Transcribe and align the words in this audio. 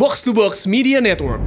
Box 0.00 0.24
to 0.24 0.32
Box 0.32 0.64
Media 0.64 0.96
Network. 0.96 1.44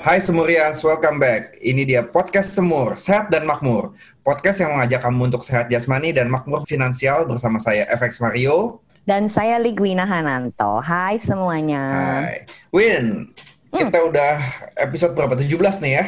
Hai 0.00 0.16
Semurians, 0.16 0.80
welcome 0.80 1.20
back. 1.20 1.60
Ini 1.60 1.84
dia 1.84 2.00
podcast 2.00 2.56
Semur, 2.56 2.96
Sehat 2.96 3.28
dan 3.28 3.44
Makmur. 3.44 3.92
Podcast 4.24 4.64
yang 4.64 4.72
mengajak 4.72 5.04
kamu 5.04 5.36
untuk 5.36 5.44
sehat 5.44 5.68
jasmani 5.68 6.16
dan 6.16 6.32
makmur 6.32 6.64
finansial 6.64 7.28
bersama 7.28 7.60
saya 7.60 7.84
FX 7.92 8.24
Mario. 8.24 8.85
Dan 9.06 9.30
saya 9.30 9.62
Ligwina 9.62 10.02
Hananto. 10.02 10.82
Hai 10.82 11.22
semuanya. 11.22 11.78
Hai. 12.26 12.42
Win, 12.74 13.30
kita 13.70 14.02
udah 14.02 14.34
episode 14.82 15.14
berapa? 15.14 15.38
17 15.38 15.46
nih 15.78 16.02
ya? 16.02 16.04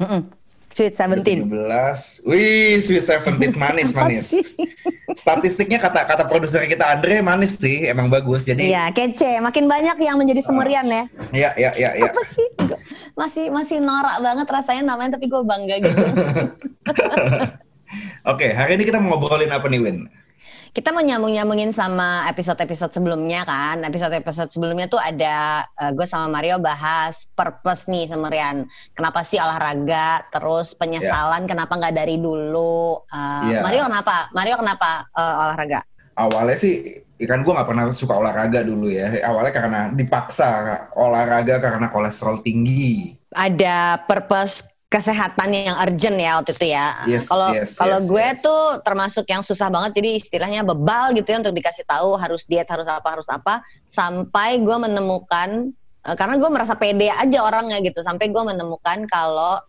Mm-mm. 0.00 0.24
Sweet 0.72 0.96
17. 0.96 1.44
17. 1.44 2.24
Wih, 2.24 2.80
Sweet 2.80 3.04
17 3.04 3.60
manis 3.60 3.92
manis. 3.98 4.32
Statistiknya 5.12 5.76
kata 5.76 6.08
kata 6.08 6.24
produser 6.24 6.64
kita 6.64 6.88
Andre 6.88 7.20
manis 7.20 7.60
sih, 7.60 7.84
emang 7.84 8.08
bagus. 8.08 8.48
Jadi 8.48 8.72
Iya, 8.72 8.88
kece. 8.88 9.44
Makin 9.44 9.68
banyak 9.68 10.00
yang 10.00 10.16
menjadi 10.16 10.40
semurian 10.40 10.88
ya. 10.88 11.04
ya 11.36 11.50
ya 11.60 11.70
ya 11.76 11.90
ya. 11.92 12.08
Apa 12.08 12.24
sih? 12.24 12.48
Masih 13.20 13.52
masih 13.52 13.84
norak 13.84 14.16
banget 14.24 14.48
rasanya 14.48 14.96
namanya 14.96 15.20
tapi 15.20 15.28
gue 15.28 15.44
bangga 15.44 15.76
gitu. 15.76 15.92
Oke, 18.32 18.48
hari 18.56 18.80
ini 18.80 18.88
kita 18.88 18.96
mau 18.96 19.20
ngobrolin 19.20 19.52
apa 19.52 19.68
nih 19.68 19.84
Win? 19.84 20.08
Kita 20.70 20.94
mau 20.94 21.02
nyambung-nyambungin 21.02 21.74
sama 21.74 22.26
episode-episode 22.30 22.94
sebelumnya 22.94 23.42
kan. 23.42 23.82
Episode-episode 23.82 24.50
sebelumnya 24.54 24.86
tuh 24.86 25.02
ada 25.02 25.66
gue 25.90 26.06
sama 26.06 26.30
Mario 26.30 26.62
bahas 26.62 27.26
purpose 27.34 27.90
nih 27.90 28.06
semurian. 28.06 28.70
Kenapa 28.94 29.26
sih 29.26 29.42
olahraga? 29.42 30.22
Terus 30.30 30.78
penyesalan 30.78 31.50
kenapa 31.50 31.74
nggak 31.74 31.94
dari 31.94 32.16
dulu? 32.18 33.02
Uh, 33.10 33.42
Iya. 33.50 33.66
Mario 33.66 33.82
kenapa? 33.88 34.16
Mario 34.30 34.54
kenapa 34.60 35.10
uh, 35.16 35.44
olahraga? 35.48 35.80
awalnya 36.20 36.56
sih 36.60 37.00
kan 37.24 37.44
gue 37.44 37.52
nggak 37.52 37.68
pernah 37.68 37.84
suka 37.92 38.16
olahraga 38.16 38.64
dulu 38.64 38.88
ya 38.88 39.12
awalnya 39.24 39.52
karena 39.52 39.80
dipaksa 39.92 40.48
olahraga 40.96 41.60
karena 41.60 41.92
kolesterol 41.92 42.40
tinggi 42.40 43.16
ada 43.36 44.00
purpose 44.08 44.64
kesehatan 44.90 45.54
yang 45.54 45.78
urgent 45.78 46.18
ya 46.18 46.42
waktu 46.42 46.50
itu 46.50 46.66
ya. 46.74 46.86
Yes, 47.06 47.30
Kalau 47.30 47.54
yes, 47.54 47.78
kalau 47.78 47.98
yes, 48.02 48.10
gue 48.10 48.26
yes. 48.26 48.42
tuh 48.42 48.62
termasuk 48.82 49.24
yang 49.30 49.46
susah 49.46 49.70
banget 49.70 50.02
jadi 50.02 50.18
istilahnya 50.18 50.66
bebal 50.66 51.14
gitu 51.14 51.30
ya 51.30 51.38
untuk 51.38 51.54
dikasih 51.54 51.86
tahu 51.86 52.18
harus 52.18 52.42
diet 52.50 52.66
harus 52.66 52.90
apa 52.90 53.06
harus 53.06 53.28
apa 53.30 53.62
sampai 53.86 54.58
gue 54.58 54.76
menemukan 54.82 55.70
eh, 56.02 56.16
karena 56.18 56.34
gue 56.42 56.50
merasa 56.50 56.74
pede 56.74 57.06
aja 57.06 57.38
orangnya 57.46 57.78
gitu 57.86 58.02
sampai 58.02 58.34
gue 58.34 58.42
menemukan 58.42 59.06
kalau 59.06 59.62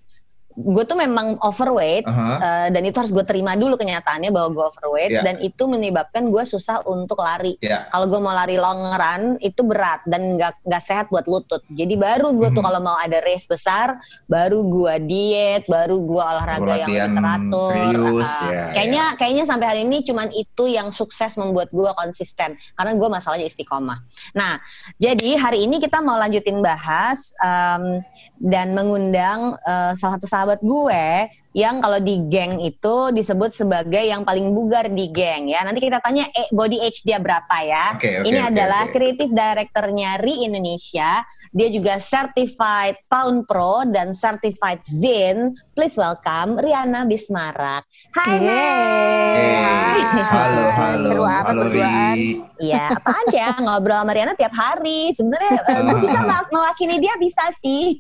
gue 0.54 0.84
tuh 0.84 0.96
memang 0.96 1.40
overweight 1.40 2.04
Aha. 2.04 2.30
eh, 2.38 2.68
dan 2.70 2.82
itu 2.84 2.96
harus 2.96 3.10
gue 3.10 3.24
terima 3.24 3.54
dulu 3.54 3.76
kenyataannya 3.76 4.30
bahwa 4.30 4.50
gue 4.52 4.66
overweight 4.68 5.12
Ya. 5.12 5.24
dan 5.24 5.40
itu 5.40 5.64
menyebabkan 5.66 6.28
gue 6.28 6.44
susah 6.44 6.84
untuk 6.84 7.20
lari 7.20 7.56
ya 7.60 7.88
kalau 7.88 8.08
gue 8.08 8.20
mau 8.20 8.32
lari 8.32 8.56
long 8.56 8.92
run 8.92 9.24
itu 9.40 9.62
berat 9.62 10.04
dan 10.04 10.36
nggak 10.36 10.62
nggak 10.62 10.80
sehat 10.80 11.06
buat 11.08 11.24
lutut. 11.26 11.64
Jadi 11.68 11.96
baru 11.96 12.32
gue 12.32 12.50
tuh 12.50 12.60
Mhm. 12.60 12.68
kalau 12.68 12.80
mau 12.80 12.96
ada 12.96 13.18
race 13.20 13.46
besar, 13.46 13.96
baru 14.26 14.62
gue 14.62 14.94
diet, 15.04 15.64
baru 15.66 15.98
gue 15.98 16.22
olahraga 16.22 16.76
yang 16.84 17.14
teratur. 17.14 17.70
serius, 17.72 18.32
Ah, 18.42 18.48
ya, 18.48 18.64
kayaknya 18.74 19.04
kayaknya 19.16 19.44
sampai 19.44 19.66
hari 19.68 19.82
ini 19.84 20.02
cuman 20.02 20.28
itu 20.32 20.64
yang 20.66 20.90
sukses 20.90 21.36
membuat 21.36 21.70
gue 21.70 21.92
konsisten 21.94 22.54
karena 22.74 22.92
gue 22.92 23.08
masalahnya 23.08 23.46
istiqomah. 23.46 24.00
Nah, 24.34 24.60
jadi 24.98 25.38
hari 25.38 25.64
ini 25.66 25.78
kita 25.78 26.00
mau 26.00 26.16
lanjutin 26.16 26.60
bahas 26.60 27.32
em, 27.38 28.04
dan 28.38 28.74
mengundang 28.74 29.54
eh, 29.62 29.94
salah 29.94 30.18
satu 30.18 30.26
sahabat 30.26 30.51
gue 30.60 31.06
yang 31.52 31.84
kalau 31.84 32.00
di 32.00 32.16
geng 32.32 32.64
itu 32.64 33.12
disebut 33.12 33.52
sebagai 33.52 34.00
yang 34.00 34.24
paling 34.24 34.56
bugar 34.56 34.88
di 34.88 35.12
geng 35.12 35.52
ya. 35.52 35.68
Nanti 35.68 35.84
kita 35.84 36.00
tanya 36.00 36.24
eh, 36.32 36.48
body 36.48 36.80
age 36.80 37.04
dia 37.04 37.20
berapa 37.20 37.56
ya. 37.60 38.00
Oke, 38.00 38.24
oke, 38.24 38.28
Ini 38.32 38.40
oke, 38.40 38.50
adalah 38.56 38.84
kreatif 38.88 39.30
directornya 39.30 40.16
Ri 40.18 40.48
Indonesia. 40.48 41.20
Dia 41.52 41.68
juga 41.68 42.00
certified 42.00 43.04
Pound 43.12 43.44
Pro 43.44 43.84
dan 43.84 44.16
certified 44.16 44.80
Zen. 44.88 45.52
Please 45.76 46.00
welcome 46.00 46.56
Riana 46.56 47.04
Bismarak. 47.04 47.84
Hai, 48.12 48.40
Eh, 48.44 49.56
Hai. 49.56 50.04
halo 50.20 50.64
halo 50.68 50.98
Seru 51.00 51.24
amat 51.24 51.44
halo 51.48 51.62
berduaan. 51.64 52.16
Iya, 52.62 52.94
apaan 52.94 53.26
ya 53.34 53.50
ngobrol 53.58 53.98
sama 53.98 54.12
Riana 54.12 54.34
tiap 54.36 54.54
hari. 54.54 55.12
Sebenarnya 55.12 55.52
eh, 55.68 55.80
gue 55.82 56.00
bisa 56.00 56.20
mewakili 56.48 56.96
dia 57.00 57.16
bisa 57.20 57.44
sih. 57.56 57.96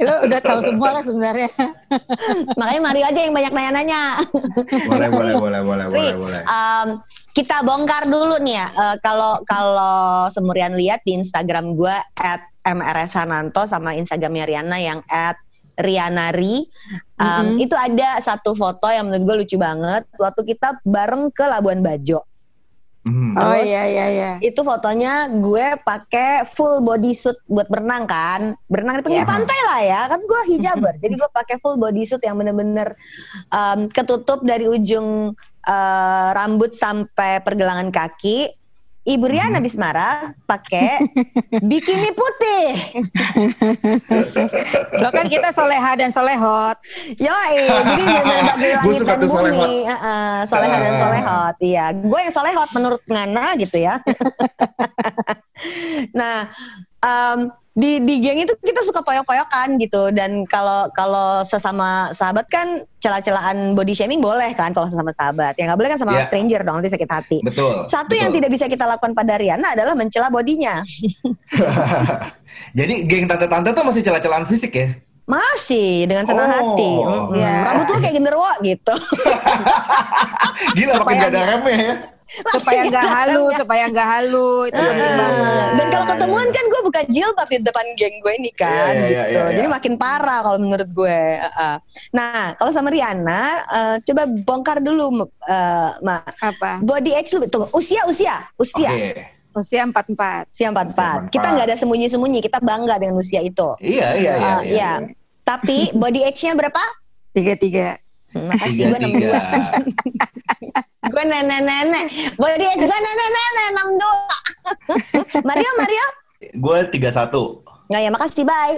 Lo 0.00 0.24
udah 0.24 0.40
tahu 0.40 0.60
semua 0.62 0.96
lah 0.96 1.02
sebenarnya. 1.02 1.48
Makanya 2.54 2.77
Mario 2.78 3.04
aja 3.06 3.20
yang 3.20 3.34
banyak 3.34 3.52
nanya-nanya. 3.52 4.02
boleh 4.86 5.08
boleh 5.16 5.34
boleh 5.34 5.60
boleh 5.62 5.86
boleh 5.88 6.14
boleh 6.18 6.42
um, 6.44 6.88
kita 7.32 7.62
bongkar 7.62 8.06
dulu 8.06 8.36
nih 8.42 8.58
ya. 8.58 8.66
Eh, 8.66 8.96
Kalau 9.00 9.40
kalau 9.46 10.26
Semurian 10.28 10.74
lihat 10.74 11.02
di 11.02 11.14
Instagram 11.14 11.72
gue 11.74 11.96
at 12.14 12.42
MRS 12.62 13.16
Hananto 13.16 13.64
sama 13.64 13.94
Instagramnya 13.94 14.44
Riana 14.44 14.76
yang 14.76 15.00
at 15.06 15.38
Rianari, 15.78 16.66
um, 17.16 17.54
Mhm. 17.54 17.62
itu 17.62 17.78
ada 17.78 18.18
satu 18.18 18.52
foto 18.52 18.90
yang 18.90 19.08
menurut 19.08 19.24
gue 19.24 19.36
lucu 19.46 19.56
banget. 19.56 20.04
Waktu 20.18 20.42
kita 20.44 20.82
bareng 20.82 21.30
ke 21.30 21.46
Labuan 21.46 21.80
Bajo. 21.80 22.27
Hmm. 23.08 23.32
Oh 23.34 23.56
Terus- 23.56 23.64
iya 23.66 23.82
iya 23.88 24.06
iya. 24.12 24.32
Itu 24.38 24.60
fotonya 24.60 25.32
gue 25.32 25.66
pakai 25.80 26.44
full 26.44 26.84
bodysuit 26.84 27.40
buat 27.48 27.66
berenang 27.66 28.04
kan, 28.04 28.52
berenang 28.68 29.00
di 29.00 29.08
pinggir 29.08 29.24
Iya. 29.24 29.32
pantai 29.32 29.58
lah 29.64 29.80
ya, 29.80 30.00
kan 30.12 30.20
gue 30.20 30.40
hijaber, 30.52 30.94
jadi 31.00 31.14
gue 31.16 31.30
pakai 31.32 31.56
full 31.58 31.80
bodysuit 31.80 32.20
yang 32.20 32.36
bener-bener 32.36 32.92
um, 33.48 33.88
ketutup 33.88 34.44
dari 34.44 34.68
ujung 34.68 35.32
uh, 35.64 36.28
rambut 36.36 36.76
sampai 36.76 37.40
pergelangan 37.40 37.88
kaki. 37.88 38.52
Ibu 39.08 39.24
Riana 39.24 39.56
Bismara 39.56 40.36
pakai 40.44 41.00
bikini 41.64 42.12
putih. 42.12 42.68
Lo 45.00 45.08
kan 45.08 45.24
kita 45.24 45.48
soleha 45.48 45.96
dan 45.96 46.12
solehot. 46.12 46.76
Yoi, 47.16 47.56
jadi 47.64 48.04
bener 48.04 48.40
bagi 48.52 48.68
Gua 48.68 48.84
langit 48.84 49.00
suka 49.00 49.14
dan 49.16 49.24
bumi. 49.24 49.76
Heeh, 49.88 50.34
soleha 50.44 50.76
dan 50.76 50.92
Ah. 50.92 51.00
solehot. 51.00 51.54
Iya, 51.58 51.84
gue 51.96 52.20
yang 52.20 52.34
solehot 52.34 52.70
menurut 52.76 53.02
Ngana 53.08 53.46
gitu 53.56 53.76
ya. 53.80 53.96
nah, 56.18 56.52
em, 57.00 57.38
di 57.72 58.02
di 58.02 58.18
geng 58.18 58.38
itu 58.38 58.50
kita 58.58 58.82
suka 58.82 59.00
poyok-poyokan 59.00 59.78
gitu 59.78 60.10
dan 60.10 60.42
kalau 60.44 60.90
kalau 60.90 61.46
sesama 61.46 62.10
sahabat 62.10 62.42
kan 62.46 62.66
celah-celahan 62.98 63.54
body 63.72 63.94
shaming 63.94 64.18
boleh 64.18 64.50
kan 64.52 64.74
kalau 64.74 64.86
sesama 64.86 65.10
sahabat. 65.10 65.54
Ya 65.54 65.70
nggak 65.70 65.78
boleh 65.78 65.90
kan 65.90 65.98
sama 65.98 66.12
Ya. 66.12 66.26
stranger 66.26 66.60
dong 66.60 66.74
nanti 66.76 66.90
sakit 66.90 67.06
hati. 67.06 67.38
betul 67.40 67.86
Satu 67.86 68.12
yang 68.12 68.28
betul. 68.28 68.42
tidak 68.42 68.50
bisa 68.50 68.64
kita 68.66 68.82
lakukan 68.84 69.14
pada 69.14 69.38
Riana 69.38 69.72
adalah 69.72 69.94
mencela 69.94 70.26
bodinya. 70.26 70.82
jadi 72.78 72.94
geng 73.04 73.26
tante-tante 73.26 73.70
tuh 73.70 73.84
masih 73.84 74.02
celah-celahan 74.02 74.44
fisik 74.44 74.74
ya 74.74 74.88
Masih 75.22 76.08
dengan 76.08 76.24
senang 76.24 76.48
Oh. 76.48 76.54
hati. 76.72 76.90
Ya. 77.36 77.62
Rambut 77.62 77.86
lu 77.86 77.96
kayak 78.00 78.14
genderuwo 78.16 78.48
gitu. 78.60 78.94
gila 80.74 80.92
makin 80.96 81.04
Supaya- 81.04 81.20
gak 81.20 81.30
ada 81.30 81.42
remnya 81.46 81.76
ya 81.78 81.94
Supaya 82.28 82.84
nggak 82.84 83.08
halu, 83.08 83.44
supaya 83.56 83.84
nggak 83.88 84.08
halu. 84.10 84.68
Itu 84.68 84.76
penting 84.76 85.00
Heeh. 85.00 85.16
banget. 85.16 85.68
Dan 85.72 85.86
kalau 85.88 86.04
Iya, 86.04 86.12
ketemuan 86.14 86.44
iya. 86.44 86.52
kan 86.52 86.64
gue 86.64 86.80
buka 86.82 87.00
jilbab 87.04 87.48
di 87.48 87.58
depan 87.58 87.86
geng 87.94 88.16
gue 88.18 88.32
ini 88.34 88.50
kan 88.52 88.68
Iya, 88.68 88.84
iya, 88.84 89.00
gitu. 89.00 89.08
iya, 89.08 89.42
iya. 89.44 89.56
Jadi 89.56 89.68
makin 89.68 89.94
parah 89.94 90.40
kalau 90.42 90.58
menurut 90.58 90.88
gue. 90.88 91.20
Heeh. 91.38 91.74
Nah 92.10 92.52
kalau 92.54 92.70
sama 92.70 92.88
Riana, 92.88 93.42
eh, 93.66 93.96
coba 94.02 94.22
bongkar 94.28 94.78
dulu, 94.78 95.24
eh, 95.24 95.90
Ma. 96.00 96.20
Apa? 96.20 96.80
Body 96.80 97.12
age 97.12 97.32
lu, 97.32 97.44
tunggu, 97.44 97.68
usia, 97.72 98.04
usia, 98.04 98.36
usia. 98.56 98.90
oke 98.90 99.24
Usia 99.50 99.82
44. 99.82 100.46
Usia 100.48 100.68
44. 100.70 101.28
Kita 101.28 101.50
nggak 101.50 101.66
ada 101.66 101.74
sembunyi-sembunyi, 101.74 102.38
kita 102.40 102.60
bangga 102.60 102.94
dengan 102.94 103.16
usia 103.16 103.40
itu. 103.40 103.74
iya 103.80 104.14
iya 104.14 104.32
iya, 104.36 104.52
Eh, 104.60 104.60
iya. 104.68 104.90
iya. 105.02 105.10
Tapi 105.42 105.90
body 105.92 106.22
age-nya 106.22 106.52
berapa? 106.54 106.82
33. 107.32 107.96
Hmm, 108.28 108.52
Makasih 108.52 108.76
tiga 108.76 108.86
gue 108.86 108.98
62. 109.00 110.87
Gue 111.06 111.22
nenek-nenek. 111.22 112.06
Body 112.34 112.64
age 112.66 112.82
gue 112.82 112.98
nenek-nenek 112.98 113.66
62. 115.38 115.46
Mario, 115.48 115.70
Mario? 115.78 116.06
gue 116.38 116.78
tiga 116.94 117.10
satu 117.10 117.66
Nggak 117.88 118.02
ya 118.04 118.10
makasih 118.12 118.44
bye. 118.44 118.76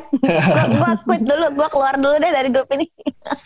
gua 0.79 0.95
quit 1.03 1.23
dulu, 1.27 1.47
gua 1.59 1.67
keluar 1.67 1.95
dulu 1.99 2.15
deh 2.23 2.31
dari 2.31 2.47
grup 2.47 2.71
ini. 2.71 2.87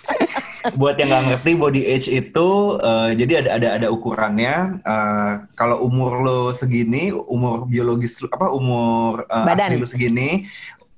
buat 0.81 0.97
yang 1.01 1.09
nggak 1.09 1.25
ngerti 1.33 1.51
body 1.57 1.83
age 1.89 2.09
itu 2.13 2.49
eh, 2.81 3.11
jadi 3.17 3.33
ada 3.45 3.51
ada 3.57 3.69
ada 3.81 3.89
ukurannya 3.89 4.81
Eh, 4.81 5.33
kalau 5.57 5.81
umur 5.89 6.21
lo 6.21 6.41
segini 6.53 7.13
umur 7.13 7.65
biologis 7.65 8.21
apa 8.29 8.53
umur 8.53 9.25
eh, 9.25 9.45
Badan. 9.45 9.73
asli 9.73 9.77
lo 9.81 9.89
segini 9.89 10.45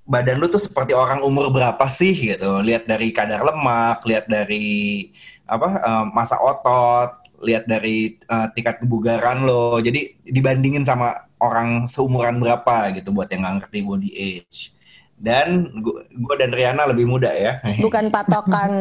badan 0.06 0.38
lu 0.38 0.46
tuh 0.46 0.62
seperti 0.62 0.94
orang 0.94 1.18
umur 1.22 1.50
berapa 1.50 1.82
sih 1.90 2.14
gitu 2.14 2.62
lihat 2.62 2.86
dari 2.86 3.10
kadar 3.10 3.42
lemak 3.42 4.02
lihat 4.06 4.26
dari 4.26 5.10
apa 5.46 5.68
eh, 5.78 6.04
masa 6.10 6.38
otot 6.38 7.25
lihat 7.42 7.64
dari 7.68 8.16
eh, 8.16 8.46
tingkat 8.56 8.80
kebugaran 8.84 9.44
lo 9.44 9.80
jadi 9.80 10.12
dibandingin 10.24 10.84
sama 10.84 11.26
orang 11.40 11.84
seumuran 11.88 12.40
berapa 12.40 12.92
gitu 12.96 13.12
buat 13.12 13.28
yang 13.28 13.44
nggak 13.44 13.54
ngerti 13.64 13.78
body 13.84 14.10
age. 14.12 14.75
Dan 15.16 15.72
gue 15.82 16.34
dan 16.36 16.52
Riana 16.52 16.84
lebih 16.84 17.08
muda 17.08 17.32
ya. 17.32 17.60
Bukan 17.84 18.12
patokan 18.12 18.72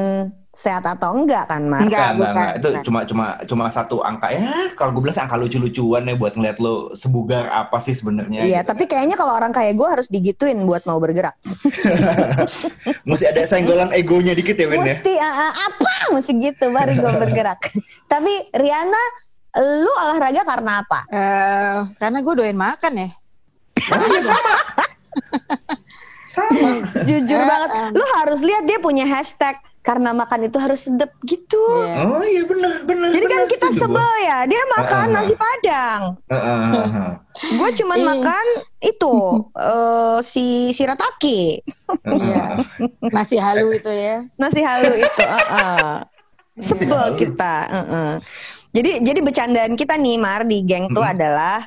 sehat 0.56 0.88
atau 0.88 1.12
enggak 1.20 1.52
kan, 1.52 1.68
Mar? 1.68 1.84
Enggak, 1.84 2.16
Enggak, 2.16 2.16
enggak, 2.16 2.16
bukan, 2.16 2.32
enggak. 2.32 2.54
Itu 2.56 2.68
bukan. 2.72 2.84
cuma 2.88 3.00
cuma 3.04 3.26
cuma 3.44 3.66
satu 3.68 4.00
angka 4.00 4.32
ya. 4.32 4.48
Kalau 4.80 4.96
gue 4.96 5.02
bilang 5.04 5.28
angka 5.28 5.36
lucu-lucuan 5.36 6.08
ya 6.08 6.16
buat 6.16 6.34
ngeliat 6.40 6.58
lo 6.64 6.96
sebugar 6.96 7.52
apa 7.52 7.78
sih 7.84 7.92
sebenarnya. 7.92 8.48
Iya, 8.48 8.64
gitu. 8.64 8.72
tapi 8.72 8.84
kayaknya 8.88 9.20
kalau 9.20 9.36
orang 9.36 9.52
kayak 9.52 9.76
gue 9.76 9.84
harus 9.84 10.08
digituin 10.08 10.64
buat 10.64 10.88
mau 10.88 10.96
bergerak. 11.04 11.36
mesti 13.08 13.26
ada 13.28 13.44
senggolan 13.44 13.92
egonya 13.92 14.32
dikit 14.32 14.56
ya, 14.56 14.72
Win 14.72 14.88
ya. 14.88 14.96
Mesti 14.96 15.14
ah, 15.20 15.52
apa? 15.52 15.94
Mesti 16.16 16.32
gitu 16.40 16.66
baru 16.72 16.92
gue 16.96 17.12
bergerak. 17.20 17.60
tapi 18.12 18.32
Riana, 18.56 19.04
lu 19.60 19.92
olahraga 20.08 20.48
karena 20.48 20.72
apa? 20.88 21.00
Eh, 21.12 21.78
karena 22.00 22.18
gue 22.24 22.34
doyan 22.34 22.56
makan 22.56 22.94
ya. 22.96 23.10
Sama. 24.24 24.56
Jujur 27.10 27.38
Eh, 27.38 27.46
banget, 27.46 27.69
em. 27.72 27.92
lu 27.92 28.06
harus 28.16 28.40
lihat 28.40 28.63
dia 28.63 28.78
punya 28.78 29.06
hashtag 29.06 29.56
karena 29.80 30.10
makan 30.12 30.42
itu 30.44 30.57
harus 30.57 30.81
sedep 30.81 31.13
gitu. 31.22 31.62
Iya. 31.80 32.10
Oh 32.10 32.19
iya 32.19 32.42
bener 32.44 32.81
bener. 32.81 33.10
Jadi 33.12 33.25
kan 33.28 33.40
bener, 33.40 33.52
kita 33.52 33.68
setuju 33.68 33.81
sebel 33.86 34.12
ya, 34.19 34.38
dia 34.44 34.62
makan 34.72 34.90
Ah, 34.90 35.06
ah, 35.06 35.13
nasi 35.13 35.34
padang. 35.36 36.02
gua. 36.25 36.34
Heeh, 36.34 36.60
heeh, 36.66 36.88
heeh. 36.92 37.12
Gue 37.54 37.69
cuman 37.75 37.98
Iya. 37.98 38.07
makan 38.07 38.46
itu 38.81 39.16
eh, 39.69 40.18
si 40.22 40.46
shirataki, 40.72 41.62
Iya. 42.04 42.44
Nasi 43.08 43.38
halu 43.38 43.69
itu 43.72 43.88
ya. 43.88 44.25
nasi 44.36 44.60
halu 44.60 44.90
itu. 44.96 45.22
heeh. 45.22 45.94
Sebel 46.58 46.98
halu. 46.98 47.16
kita. 47.16 47.56
heeh. 47.68 48.12
Jadi 48.72 48.92
jadi 49.01 49.19
bercandaan 49.22 49.74
kita 49.74 49.96
nih 49.96 50.16
Mar 50.16 50.44
di 50.44 50.60
geng 50.62 50.90
tuh 50.90 51.00
adalah 51.00 51.62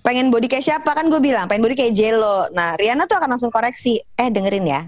pengen 0.00 0.28
body 0.28 0.48
kayak 0.48 0.64
siapa 0.64 0.90
kan 0.92 1.08
gue 1.08 1.20
bilang 1.20 1.46
pengen 1.46 1.64
body 1.64 1.76
kayak 1.76 1.92
Jelo. 1.92 2.48
Nah 2.50 2.74
Riana 2.74 3.04
tuh 3.04 3.20
akan 3.20 3.36
langsung 3.36 3.52
koreksi. 3.52 4.00
Eh 4.14 4.28
dengerin 4.28 4.66
ya. 4.66 4.80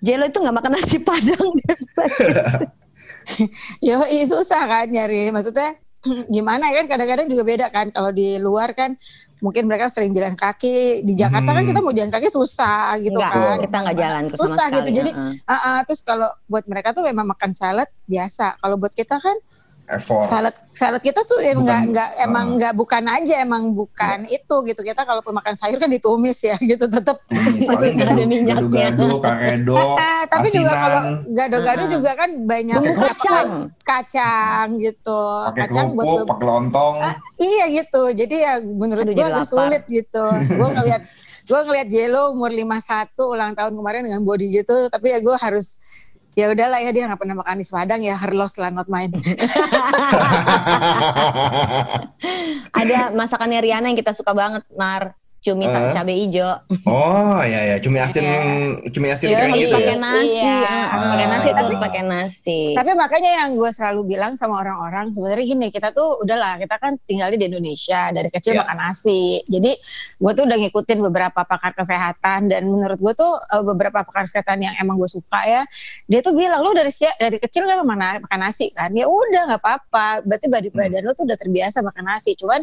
Jelo 0.00 0.28
itu 0.28 0.38
nggak 0.38 0.54
makan 0.54 0.72
nasi 0.74 0.98
padang. 1.00 1.48
Yo, 3.80 3.96
susah 4.28 4.68
kan 4.68 4.86
nyari. 4.92 5.32
Maksudnya 5.32 5.80
gimana 6.34 6.68
ya 6.68 6.84
kan 6.84 6.96
kadang-kadang 6.96 7.26
juga 7.32 7.42
beda 7.48 7.66
kan 7.72 7.88
kalau 7.88 8.12
di 8.12 8.36
luar 8.36 8.76
kan 8.76 8.92
mungkin 9.40 9.64
mereka 9.64 9.88
sering 9.88 10.12
jalan 10.12 10.36
kaki 10.36 11.00
di 11.00 11.16
Jakarta 11.16 11.56
kan 11.56 11.64
Hmm. 11.64 11.70
kita 11.72 11.80
mau 11.80 11.96
jalan 11.96 12.12
kaki 12.12 12.28
susah 12.28 13.00
gitu 13.00 13.16
Enggak, 13.16 13.32
kan 13.32 13.56
kita 13.64 13.76
nggak 13.80 13.96
jalan 13.96 14.24
susah 14.28 14.66
gitu 14.68 14.88
jadi 15.00 15.10
heeh. 15.16 15.32
ah, 15.48 15.56
ah, 15.64 15.78
terus 15.88 16.04
kalau 16.04 16.28
buat 16.44 16.68
mereka 16.68 16.92
tuh 16.92 17.08
memang 17.08 17.24
makan 17.24 17.56
salad 17.56 17.88
biasa 18.04 18.60
kalau 18.60 18.76
buat 18.76 18.92
kita 18.92 19.16
kan 19.16 19.32
Effort. 19.86 20.24
salad 20.24 20.54
salad 20.70 20.98
kita 20.98 21.20
tuh 21.20 21.38
ya 21.38 21.52
Bukan, 21.52 21.62
nggak 21.62 21.80
nggak 21.90 22.08
emang 22.22 22.46
ah. 22.46 22.54
nggak 22.56 22.72
bukan 22.72 23.04
aja 23.04 23.34
emang 23.38 23.62
bukan 23.70 24.24
itu 24.26 24.56
gitu 24.64 24.80
kita 24.80 25.02
kalau 25.02 25.20
makan 25.20 25.52
sayur 25.52 25.76
kan 25.76 25.86
ditumis 25.86 26.40
ya 26.40 26.56
gitu 26.70 26.84
tetap 26.84 27.20
Hmm, 27.26 27.60
Maksudnya 27.60 28.04
ada 28.06 28.22
minyaknya. 28.22 28.54
Gado-gado, 28.56 29.08
karedo, 29.20 29.74
Eh, 30.00 30.22
tapi 30.26 30.48
juga 30.48 30.72
kalau 30.72 31.00
gado-gado 31.28 31.84
Ah. 31.84 31.90
juga 31.90 32.10
kan 32.14 32.30
banyak 32.40 32.76
Bumbu 32.76 32.94
apa, 32.94 33.08
kacang. 33.10 33.48
kacang 33.84 34.68
gitu 34.76 35.20
pakai 35.50 35.60
kacang 35.66 35.86
buat 35.92 36.04
kerupuk, 36.06 36.26
pakai 36.30 36.46
lontong. 36.46 36.94
Ah, 36.98 37.14
iya 37.36 37.64
gitu. 37.70 38.02
Jadi 38.10 38.36
ya 38.38 38.52
menurut 38.60 39.04
gue 39.04 39.20
agak 39.22 39.44
sulit 39.44 39.82
gitu. 39.86 40.24
gue 40.30 40.68
ngeliat 40.70 41.02
gue 41.44 41.60
ngeliat 41.60 41.88
Jelo 41.88 42.32
umur 42.32 42.48
51 42.48 42.80
ulang 43.26 43.52
tahun 43.52 43.72
kemarin 43.72 44.00
dengan 44.02 44.20
body 44.22 44.46
gitu, 44.54 44.88
tapi 44.88 45.10
ya 45.10 45.20
gue 45.20 45.36
harus 45.36 45.76
ya 46.34 46.50
udahlah 46.50 46.78
ya 46.82 46.90
dia 46.90 47.06
nggak 47.06 47.20
pernah 47.22 47.36
makan 47.38 47.58
di 47.58 47.66
Padang 47.66 48.00
ya 48.02 48.14
her 48.14 48.32
loss 48.34 48.58
lah 48.58 48.70
not 48.70 48.86
mine. 48.86 49.10
Ada 52.74 53.14
masakannya 53.14 53.60
Riana 53.62 53.86
yang 53.90 53.98
kita 53.98 54.14
suka 54.14 54.34
banget, 54.34 54.62
Mar. 54.74 55.14
Cumi 55.44 55.68
sama 55.68 55.92
cabai 55.92 56.16
hijau. 56.24 56.56
Oh 56.88 57.36
iya 57.44 57.76
ya, 57.76 57.76
cumi 57.76 58.00
asin, 58.00 58.24
Iya. 58.24 58.88
cumi 58.88 59.12
asin 59.12 59.28
kering 59.28 59.52
harus 59.52 59.60
gitu 59.68 59.76
pakai 59.76 59.92
ya. 59.92 60.00
nasi. 60.00 60.40
Iya, 60.40 60.72
ah, 60.88 61.12
harus 61.54 61.76
pakai 61.76 61.82
pakai 61.84 62.02
nasi 62.04 62.60
tapi 62.74 62.90
makanya 62.92 63.30
yang 63.44 63.50
gue 63.54 63.70
selalu 63.70 64.00
bilang 64.04 64.32
sama 64.34 64.58
orang-orang 64.58 65.14
sebenarnya 65.14 65.46
gini 65.46 65.66
kita 65.70 65.94
tuh 65.94 66.20
udahlah 66.20 66.58
kita 66.58 66.74
kan 66.76 66.98
tinggal 67.06 67.30
di 67.30 67.38
Indonesia 67.38 68.10
dari 68.10 68.28
kecil 68.28 68.54
Iya. 68.54 68.66
makan 68.66 68.78
nasi. 68.78 69.42
Jadi 69.46 69.72
gue 70.18 70.32
tuh 70.34 70.44
udah 70.44 70.58
ngikutin 70.58 70.98
beberapa 71.00 71.40
pakar 71.42 71.72
kesehatan 71.72 72.50
dan 72.50 72.62
menurut 72.66 72.98
gue 72.98 73.14
tuh 73.14 73.32
eh, 73.38 73.62
beberapa 73.62 74.02
pakar 74.02 74.26
kesehatan 74.26 74.58
yang 74.62 74.74
emang 74.78 74.98
gue 74.98 75.06
suka 75.06 75.40
ya 75.44 75.62
dia 76.06 76.20
tuh 76.20 76.34
bilang 76.34 76.62
lu 76.62 76.74
dari 76.74 76.90
dari 77.16 77.38
kecil 77.38 77.64
kan 77.64 77.82
makan, 77.82 78.26
makan 78.26 78.40
nasi 78.42 78.70
kan 78.70 78.90
ya 78.90 79.06
udah 79.06 79.54
nggak 79.54 79.60
apa-apa 79.62 80.22
berarti 80.26 80.46
badan 80.50 80.70
Hmm. 80.74 80.80
badan 80.80 81.02
lu 81.04 81.12
tuh 81.12 81.24
udah 81.26 81.38
terbiasa 81.38 81.78
makan 81.80 82.04
nasi 82.04 82.34
cuman 82.34 82.60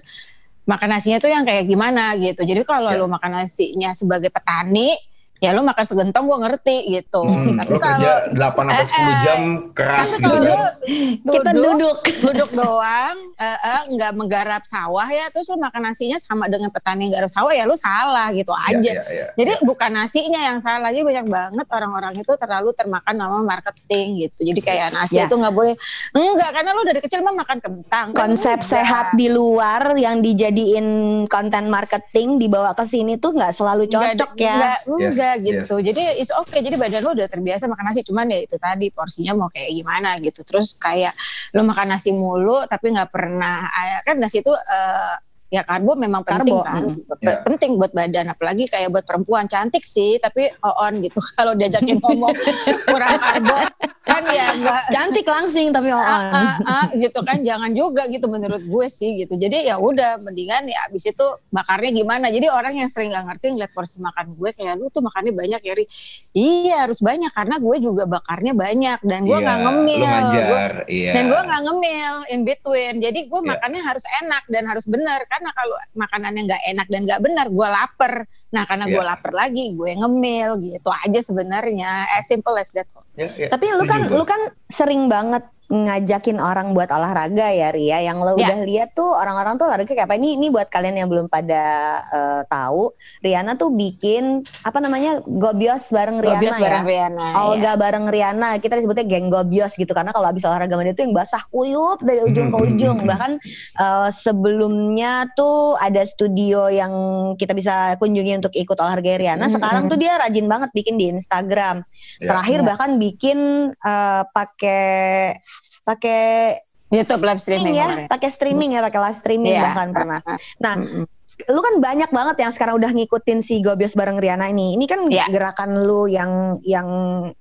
makan 0.61 0.89
nasinya 0.91 1.17
tuh 1.17 1.31
yang 1.31 1.43
kayak 1.43 1.65
gimana 1.65 2.13
gitu 2.17 2.41
jadi 2.41 2.61
kalau 2.63 2.91
Ya. 2.93 2.99
lu 2.99 3.07
makan 3.07 3.31
nasinya 3.37 3.91
sebagai 3.91 4.29
petani 4.29 4.93
ya 5.41 5.51
lu 5.51 5.61
makan 5.61 5.81
segentong 5.81 6.23
gue 6.23 6.37
ngerti 6.39 6.75
gitu 6.93 7.21
Hmm, 7.23 7.57
tapi 7.57 7.71
lo 7.71 7.79
kerja 7.79 8.11
8 8.29 8.37
sampai 8.61 8.85
10 8.85 8.93
Eh, 9.01 9.17
jam 9.19 9.39
keras 9.71 9.97
kan 9.97 10.13
gitu 10.13 10.29
kalau 10.29 10.37
kan. 10.45 10.71
lu 11.17 11.33
Kita 11.33 11.49
duduk. 11.51 11.97
duduk 12.21 12.49
doang 12.53 13.17
eh, 13.35 13.57
eh, 13.59 13.81
nggak 13.89 14.11
menggarap 14.13 14.61
sawah 14.63 15.07
ya 15.07 15.27
terus 15.27 15.49
lu 15.49 15.57
makan 15.57 15.81
nasinya 15.83 16.15
sama 16.15 16.45
dengan 16.45 16.69
petani 16.69 17.09
yang 17.09 17.17
garap 17.17 17.31
sawah 17.31 17.49
ya 17.49 17.65
lu 17.65 17.73
salah 17.73 18.29
gitu 18.29 18.53
Iya, 18.53 18.69
aja 18.69 18.91
iya, 18.91 19.03
iya. 19.09 19.25
jadi 19.33 19.51
bukan 19.61 19.89
nasinya 19.91 20.39
yang 20.43 20.57
salah 20.57 20.81
lagi 20.83 21.01
banyak 21.01 21.25
banget 21.25 21.67
orang-orang 21.67 22.13
itu 22.15 22.33
terlalu 22.35 22.69
termakan 22.71 23.15
nama 23.15 23.37
marketing 23.41 24.07
gitu 24.21 24.45
jadi 24.45 24.61
kayak 24.61 24.87
nasi 24.91 25.13
Ya. 25.13 25.25
itu 25.25 25.33
nggak 25.33 25.51
boleh 25.51 25.73
enggak 26.11 26.49
karena 26.51 26.69
lu 26.71 26.81
dari 26.83 26.99
kecil 26.99 27.19
mah 27.19 27.35
makan 27.35 27.57
kentang 27.57 28.05
Kan 28.11 28.29
Konsep 28.29 28.57
enggak. 28.57 28.69
sehat 28.69 29.07
di 29.13 29.27
luar 29.27 29.95
yang 29.95 30.21
dijadiin 30.21 30.87
konten 31.25 31.65
marketing 31.67 32.37
dibawa 32.37 32.71
ke 32.71 32.83
sini 32.83 33.15
tuh 33.15 33.33
nggak 33.33 33.51
selalu 33.51 33.83
Enggak, 33.83 34.13
cocok 34.13 34.31
ya. 34.35 34.53
enggak, 34.53 34.77
enggak 34.87 35.30
Gitu. 35.39 35.75
Yes. 35.77 35.85
jadi 35.85 36.03
is 36.19 36.31
oke 36.33 36.51
jadi 36.55 36.75
badan 36.75 37.01
lu 37.05 37.11
udah 37.15 37.27
terbiasa 37.29 37.69
makan 37.69 37.85
nasi. 37.87 38.01
Cuman 38.03 38.27
ya 38.27 38.39
itu 38.43 38.55
tadi 38.59 38.89
porsinya 38.91 39.37
mau 39.37 39.47
kayak 39.47 39.71
gimana 39.71 40.17
gitu. 40.19 40.41
Terus 40.43 40.75
kayak 40.75 41.13
lu 41.55 41.61
makan 41.63 41.87
nasi 41.95 42.11
mulu 42.11 42.65
tapi 42.67 42.91
nggak 42.91 43.09
pernah 43.11 43.69
ada- 43.69 44.01
kan 44.03 44.15
nasi 44.19 44.41
itu 44.41 44.51
eh, 44.51 45.15
ya 45.51 45.61
karbo 45.61 45.93
memang 45.93 46.23
penting 46.23 46.55
Karbo, 46.55 46.63
kan 46.63 46.81
mm. 46.87 46.95
Pe- 47.11 47.19
Ya. 47.21 47.43
penting 47.43 47.75
buat 47.75 47.91
badan 47.91 48.25
apalagi 48.27 48.65
kayak 48.65 48.87
buat 48.89 49.03
perempuan 49.03 49.45
cantik 49.45 49.83
sih 49.83 50.15
tapi 50.15 50.47
on 50.57 51.03
gitu 51.03 51.19
kalau 51.37 51.51
diajakin 51.53 51.99
ngomong 51.99 52.31
kurang 52.87 53.19
karbo 53.19 53.59
kan 54.01 54.23
ya 54.25 54.51
enggak 54.51 54.81
Cantik 54.89 55.23
langsing 55.23 55.69
tapi 55.69 55.87
on. 55.87 56.01
ah, 56.01 56.25
ah, 56.33 56.55
ah, 56.65 56.85
gitu 56.91 57.21
kan 57.21 57.39
jangan 57.39 57.69
juga 57.71 58.07
gitu 58.07 58.25
menurut 58.25 58.59
gue 58.59 58.87
sih 58.87 59.13
gitu 59.17 59.35
jadi 59.35 59.67
ya 59.67 59.75
udah 59.77 60.17
mendingan 60.19 60.65
ya 60.65 60.87
abis 60.87 61.05
itu 61.07 61.21
bakarnya 61.47 61.91
gimana 61.93 62.27
jadi 62.27 62.47
orang 62.47 62.75
yang 62.75 62.89
sering 62.89 63.11
nggak 63.11 63.29
ngerti 63.29 63.45
ngeliat 63.53 63.71
porsi 63.71 63.99
makan 63.99 64.33
gue 64.33 64.49
kayak 64.51 64.73
lu 64.75 64.87
tuh 64.87 64.99
makannya 64.99 65.31
banyak 65.31 65.61
ya 65.61 65.73
Ri." 65.73 65.85
iya 66.31 66.75
harus 66.81 66.99
banyak 66.99 67.29
karena 67.29 67.55
gue 67.57 67.75
juga 67.77 68.03
bakarnya 68.05 68.53
banyak 68.53 68.99
dan 69.01 69.19
gue 69.21 69.31
Iya, 69.31 69.43
nggak 69.43 69.57
Lu 69.57 69.63
ngemil 69.63 69.99
ngajar, 70.01 70.71
iya. 70.87 71.11
dan 71.11 71.23
gue 71.27 71.41
nggak 71.41 71.61
ngemil 71.61 72.15
in 72.27 72.41
between 72.41 72.93
jadi 72.99 73.19
gue 73.21 73.39
Iya. 73.39 73.49
makannya 73.51 73.81
harus 73.81 74.05
enak 74.17 74.43
dan 74.47 74.63
harus 74.65 74.85
benar 74.85 75.19
karena 75.41 75.57
kalau 75.57 75.77
makanannya 75.97 76.41
nggak 76.45 76.63
enak 76.69 76.87
dan 76.93 77.01
nggak 77.09 77.21
benar 77.25 77.45
gue 77.49 77.65
lapar 77.65 78.13
nah 78.53 78.63
karena 78.69 78.85
gue 78.85 79.01
Iya. 79.01 79.09
lapar 79.09 79.33
lagi 79.33 79.73
gue 79.73 79.91
ngemil 79.97 80.61
gitu 80.61 80.89
aja 80.93 81.19
sebenarnya 81.25 82.05
as 82.13 82.29
simple 82.29 82.53
as 82.53 82.69
that 82.77 82.85
kok. 82.93 83.01
Ya, 83.17 83.25
ya, 83.33 83.49
Tapi 83.49 83.65
lu 83.73 83.89
kan 83.89 84.05
lu 84.05 84.21
kan 84.21 84.37
sering 84.69 85.09
banget 85.09 85.41
ngajakin 85.71 86.35
orang 86.37 86.75
buat 86.75 86.91
olahraga 86.91 87.47
ya 87.49 87.71
Ria. 87.71 88.03
Yang 88.03 88.17
lo 88.19 88.31
Ya. 88.35 88.51
udah 88.51 88.59
lihat 88.67 88.89
tuh 88.91 89.07
orang-orang 89.07 89.55
tuh 89.55 89.71
olahraga 89.71 89.87
kayak 89.87 90.03
apa? 90.03 90.19
Ini 90.19 90.35
ini 90.35 90.51
buat 90.51 90.67
kalian 90.67 90.99
yang 90.99 91.07
belum 91.07 91.31
pada 91.31 91.63
eh, 92.11 92.41
tahu. 92.45 92.91
Riana 93.23 93.55
tuh 93.55 93.71
bikin 93.71 94.43
apa 94.61 94.83
namanya 94.83 95.23
gobios 95.23 95.87
bareng 95.89 96.19
Riana 96.19 96.35
Gobios 96.37 96.57
ya. 96.59 96.63
bareng 96.67 96.85
Riana, 96.85 97.25
Olga 97.47 97.71
bareng 97.79 98.05
Riana. 98.11 98.49
Kita 98.59 98.75
disebutnya 98.75 99.07
geng 99.07 99.31
gobios 99.31 99.73
gitu. 99.73 99.91
Karena 99.91 100.11
kalau 100.11 100.27
habis 100.27 100.43
olahraga 100.43 100.75
mandi 100.75 100.91
itu 100.91 101.07
yang 101.07 101.15
basah 101.15 101.43
kuyup 101.47 102.03
dari 102.03 102.19
ujung 102.19 102.51
ke 102.51 102.57
ujung. 102.67 102.97
Bahkan 103.07 103.31
eh, 103.79 104.09
sebelumnya 104.11 105.31
tuh 105.31 105.79
ada 105.79 106.03
studio 106.03 106.67
yang 106.67 106.91
kita 107.39 107.55
bisa 107.55 107.95
kunjungi 107.95 108.43
untuk 108.43 108.51
ikut 108.51 108.75
olahraga 108.75 109.15
Riana. 109.15 109.47
Hmm, 109.47 109.55
sekarang 109.55 109.83
tuh 109.87 109.95
dia 109.95 110.19
rajin 110.19 110.51
banget 110.51 110.69
bikin 110.75 110.99
di 110.99 111.07
Instagram. 111.09 111.87
Ya. 112.19 112.27
terakhir 112.27 112.59
Ya. 112.59 112.65
bahkan 112.67 112.89
bikin 112.97 113.37
eh, 113.71 114.23
pakai 114.27 115.37
pakai 115.81 116.55
YouTube 116.91 117.23
live 117.23 117.39
streaming 117.39 117.75
ya 117.75 117.87
pakai 118.05 118.29
streaming 118.29 118.75
ya 118.75 118.81
pakai 118.83 118.99
live 118.99 119.17
streaming 119.17 119.55
Iya. 119.55 119.63
bahkan 119.71 119.87
pernah 119.95 120.19
nah 120.63 120.75
Mm-mm. 120.75 121.05
lu 121.49 121.57
kan 121.57 121.81
banyak 121.81 122.13
banget 122.13 122.37
yang 122.37 122.53
sekarang 122.53 122.77
udah 122.77 122.93
ngikutin 122.93 123.41
si 123.41 123.65
Gobios 123.65 123.97
bareng 123.97 124.21
Riana 124.21 124.53
ini. 124.53 124.77
Ini 124.77 124.85
kan 124.85 125.09
Iya. 125.09 125.25
gerakan 125.25 125.89
lu 125.89 126.05
yang 126.05 126.61
yang 126.61 126.85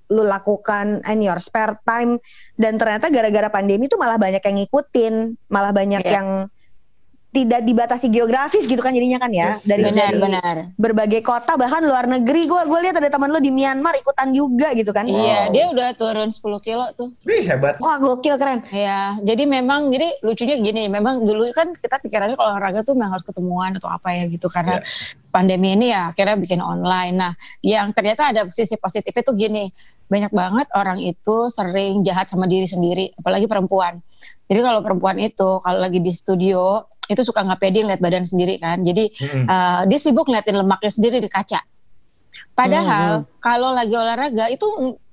lu 0.09 0.23
lakukan 0.25 1.04
in 1.04 1.20
your 1.20 1.37
spare 1.37 1.76
time 1.85 2.16
dan 2.56 2.80
ternyata 2.80 3.12
gara-gara 3.12 3.52
pandemi 3.52 3.92
tuh 3.92 4.00
malah 4.00 4.16
banyak 4.16 4.40
yang 4.40 4.56
ngikutin, 4.56 5.14
malah 5.52 5.76
banyak 5.76 6.00
Iya. 6.00 6.12
yang 6.16 6.28
tidak 7.30 7.62
dibatasi 7.62 8.10
geografis 8.10 8.66
gitu 8.66 8.78
kan 8.78 8.90
jadinya 8.90 9.16
kan 9.16 9.30
ya 9.30 9.54
Yes, 9.54 9.62
dari 9.62 9.87
Benar, 9.87 10.10
dari 10.10 10.18
benar. 10.18 10.56
berbagai 10.75 11.22
kota 11.22 11.54
bahkan 11.54 11.78
luar 11.80 12.04
negeri 12.04 12.44
gue 12.44 12.58
gue 12.60 12.78
lihat 12.82 12.96
ada 12.96 13.06
teman 13.06 13.30
lo 13.30 13.38
di 13.38 13.49
Myanmar 13.49 13.94
ikutan 13.94 14.30
juga 14.30 14.75
gitu 14.75 14.90
kan 14.90 15.06
Iya, 15.06 15.46
Wow. 15.46 15.54
dia 15.54 15.64
udah 15.70 15.88
turun 15.94 16.26
10 16.26 16.42
kilo 16.58 16.84
tuh. 16.92 17.14
Wih, 17.22 17.46
hebat. 17.46 17.78
wah 17.78 17.96
gokil 17.96 18.34
keren 18.34 18.66
Iya, 18.66 19.22
jadi 19.22 19.46
memang 19.46 19.88
jadi 19.88 20.18
lucunya 20.20 20.58
gini, 20.58 20.87
memang 20.87 21.22
dulu 21.22 21.46
kan 21.50 21.70
kita 21.70 21.99
pikirannya 21.99 22.34
kalau 22.34 22.50
olahraga 22.50 22.82
tuh 22.82 22.92
memang 22.92 23.14
harus 23.14 23.22
ketemuan 23.22 23.75
atau 23.75 23.87
apa 23.87 24.10
ya 24.10 24.26
gitu 24.26 24.50
karena 24.50 24.82
pandemi 25.30 25.72
ini 25.72 25.94
ya 25.94 26.10
akhirnya 26.10 26.34
bikin 26.34 26.58
online. 26.58 27.14
Nah, 27.14 27.32
yang 27.60 27.94
ternyata 27.94 28.28
ada 28.28 28.42
sisi 28.49 28.75
positifnya 28.75 29.22
tuh 29.22 29.34
gini, 29.34 29.70
banyak 30.04 30.30
banget 30.30 30.66
orang 30.75 30.99
itu 30.99 31.46
sering 31.46 32.02
jahat 32.02 32.26
sama 32.26 32.44
diri 32.44 32.66
sendiri, 32.66 33.14
apalagi 33.14 33.46
perempuan. 33.46 34.02
Jadi 34.44 34.60
kalau 34.60 34.82
perempuan 34.82 35.14
itu 35.16 35.62
kalau 35.62 35.78
lagi 35.78 36.02
di 36.02 36.10
studio 36.10 36.89
itu 37.07 37.23
suka 37.23 37.40
nggak 37.40 37.59
pede 37.59 37.80
ngeliat 37.80 37.99
badan 37.99 38.23
sendiri 38.23 38.59
kan. 38.59 38.83
Jadi 38.83 39.09
Mm-mm. 39.09 39.47
eh, 39.47 39.80
dia 39.87 39.99
sibuk 39.99 40.26
ngeliatin 40.26 40.57
lemaknya 40.57 40.90
sendiri 40.90 41.16
di 41.19 41.30
kaca. 41.30 41.62
Padahal 42.54 43.26
kalau 43.38 43.73
lagi 43.73 43.90
olahraga 43.92 44.47
itu 44.47 44.66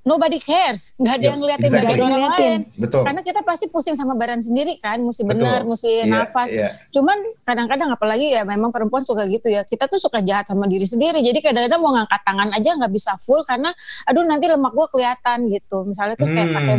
nobody 0.03 0.39
cares, 0.39 0.95
nggak 0.95 1.13
ada 1.13 1.19
Yep, 1.19 1.27
yang 1.27 1.39
ngeliatin 1.43 1.65
exactly. 1.67 1.89
badan 1.91 2.07
orang 2.07 2.23
lain. 2.31 2.59
Betul. 2.79 3.01
Karena 3.03 3.21
kita 3.21 3.41
pasti 3.43 3.65
pusing 3.67 3.91
sama 3.91 4.15
badan 4.15 4.39
sendiri 4.39 4.79
kan, 4.79 5.03
mesti 5.03 5.27
benar, 5.27 5.67
mesti 5.67 5.89
Iya, 5.89 6.05
nafas. 6.07 6.47
iya. 6.47 6.71
Cuman 6.95 7.17
kadang-kadang 7.43 7.91
apalagi 7.91 8.31
ya 8.31 8.47
memang 8.47 8.71
perempuan 8.71 9.03
suka 9.03 9.27
gitu 9.27 9.51
ya. 9.51 9.67
Kita 9.67 9.91
tuh 9.91 9.99
suka 9.99 10.23
jahat 10.23 10.47
sama 10.47 10.63
diri 10.63 10.87
sendiri. 10.87 11.19
Jadi 11.19 11.43
kadang-kadang 11.43 11.81
mau 11.83 11.91
ngangkat 11.91 12.21
tangan 12.23 12.49
aja 12.55 12.69
nggak 12.79 12.93
bisa 12.93 13.19
full 13.19 13.43
karena 13.43 13.73
aduh 14.07 14.23
nanti 14.23 14.47
lemak 14.47 14.71
gua 14.71 14.87
kelihatan 14.87 15.37
gitu. 15.51 15.83
Misalnya 15.83 16.15
terus 16.15 16.31
kayak 16.31 16.47
Hmm. 16.47 16.55
pakai 16.55 16.75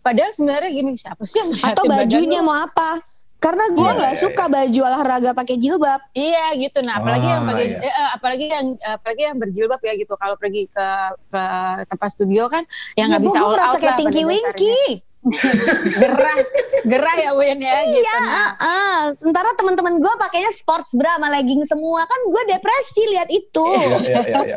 padahal 0.00 0.30
sebenarnya 0.32 0.70
gini 0.72 0.90
siapa 0.96 1.20
sih 1.20 1.36
yang 1.36 1.50
atau 1.60 1.84
bajunya 1.84 2.40
mau 2.40 2.56
apa 2.56 3.02
karena 3.40 3.64
gue 3.72 3.88
Iya, 3.88 3.96
nggak 3.96 4.14
iya, 4.14 4.20
suka 4.20 4.44
baju 4.46 4.80
olahraga 4.84 5.30
pakai 5.32 5.56
jilbab 5.56 6.00
Iya 6.12 6.46
gitu. 6.60 6.78
Nah, 6.84 7.00
apalagi 7.00 7.26
yang 7.26 7.42
Ah, 7.42 7.48
pakai 7.48 7.64
iya. 7.66 7.78
eh, 7.80 7.88
eh, 7.88 8.08
apalagi 8.12 8.46
yang 8.46 8.66
apalagi 8.78 9.22
yang 9.24 9.36
berjilbab 9.40 9.80
ya 9.80 9.92
gitu. 9.96 10.14
Kalau 10.14 10.36
pergi 10.36 10.62
ke 10.68 10.86
ke 11.32 11.42
tempat 11.88 12.08
studio 12.12 12.52
kan 12.52 12.68
yang 12.94 13.08
nggak 13.08 13.22
Ya, 13.24 13.26
bisa 13.26 13.38
all 13.40 13.52
merasa 13.56 13.76
out 13.76 13.80
kayak 13.80 13.96
dasarnya. 13.96 14.24
Winky 14.28 14.80
gerah 16.00 16.36
gerah 16.84 17.16
ya 17.16 17.30
Win 17.36 17.60
ya 17.60 17.76
gitu. 17.84 18.00
Iya, 18.00 18.16
ah, 18.24 18.52
ah. 18.56 18.98
sementara 19.12 19.52
teman-teman 19.52 20.00
gue 20.00 20.14
pakainya 20.16 20.52
sports 20.52 20.96
bra 20.96 21.16
sama 21.16 21.28
legging 21.32 21.60
semua 21.64 22.04
kan 22.04 22.20
gue 22.24 22.42
depresi 22.48 23.02
lihat 23.08 23.28
itu. 23.28 23.66
Iya, 23.68 23.96
iya, 24.00 24.20
iya, 24.20 24.38
iya. 24.44 24.56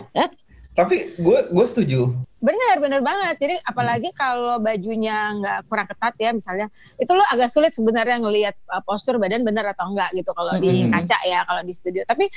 Tapi 0.78 0.96
gue 1.16 1.38
gue 1.48 1.64
setuju. 1.64 2.12
Bener 2.46 2.76
bener 2.78 3.00
banget. 3.02 3.34
Jadi 3.42 3.54
apalagi 3.66 4.14
kalau 4.14 4.62
bajunya 4.62 5.34
nggak 5.34 5.58
kurang 5.66 5.90
ketat 5.90 6.14
ya 6.14 6.30
misalnya, 6.30 6.70
itu 6.94 7.10
lo 7.10 7.26
agak 7.26 7.50
sulit 7.50 7.74
sebenarnya 7.74 8.22
ngelihat 8.22 8.54
uh, 8.70 8.82
postur 8.86 9.18
badan 9.18 9.42
bener 9.42 9.66
atau 9.74 9.90
enggak 9.90 10.14
gitu 10.14 10.30
kalau 10.30 10.54
di 10.62 10.86
Mhm. 10.86 10.94
kaca 10.94 11.18
ya 11.26 11.42
kalau 11.42 11.62
di 11.66 11.72
studio. 11.74 12.06
Tapi 12.06 12.30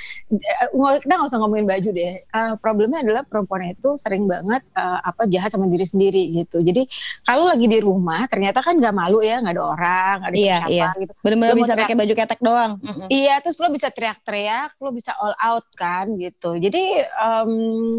uh, 0.74 0.98
kita 0.98 1.12
nggak 1.14 1.28
usah 1.30 1.38
ngomongin 1.38 1.66
baju 1.70 1.88
deh. 1.94 2.14
Uh, 2.34 2.54
problemnya 2.58 3.06
adalah 3.06 3.22
perempuan 3.22 3.70
itu 3.70 3.94
sering 3.94 4.26
banget 4.26 4.66
uh, 4.74 4.98
apa 4.98 5.30
jahat 5.30 5.54
sama 5.54 5.70
diri 5.70 5.86
sendiri 5.86 6.22
gitu. 6.34 6.58
Jadi 6.58 6.90
kalau 7.22 7.46
lagi 7.46 7.70
di 7.70 7.78
rumah 7.78 8.26
ternyata 8.26 8.58
kan 8.64 8.74
nggak 8.74 8.94
malu 8.96 9.22
ya, 9.22 9.38
nggak 9.38 9.54
ada 9.54 9.62
orang, 9.62 10.14
nggak 10.26 10.30
ada 10.34 10.38
Iya, 10.40 10.56
siapa 10.58 10.70
iya. 10.74 10.88
gitu. 10.98 11.12
Bener-bener 11.22 11.54
bisa 11.54 11.72
pakai 11.78 11.94
baju 11.94 12.14
ketek 12.16 12.40
doang. 12.42 12.72
Mm-mm. 12.80 13.06
Iya, 13.06 13.34
terus 13.44 13.60
lo 13.60 13.68
bisa 13.68 13.88
teriak-teriak, 13.92 14.74
lo 14.80 14.90
bisa 14.90 15.12
all 15.20 15.36
out 15.38 15.66
kan 15.76 16.10
gitu. 16.16 16.56
Jadi 16.56 16.82
em, 17.04 17.52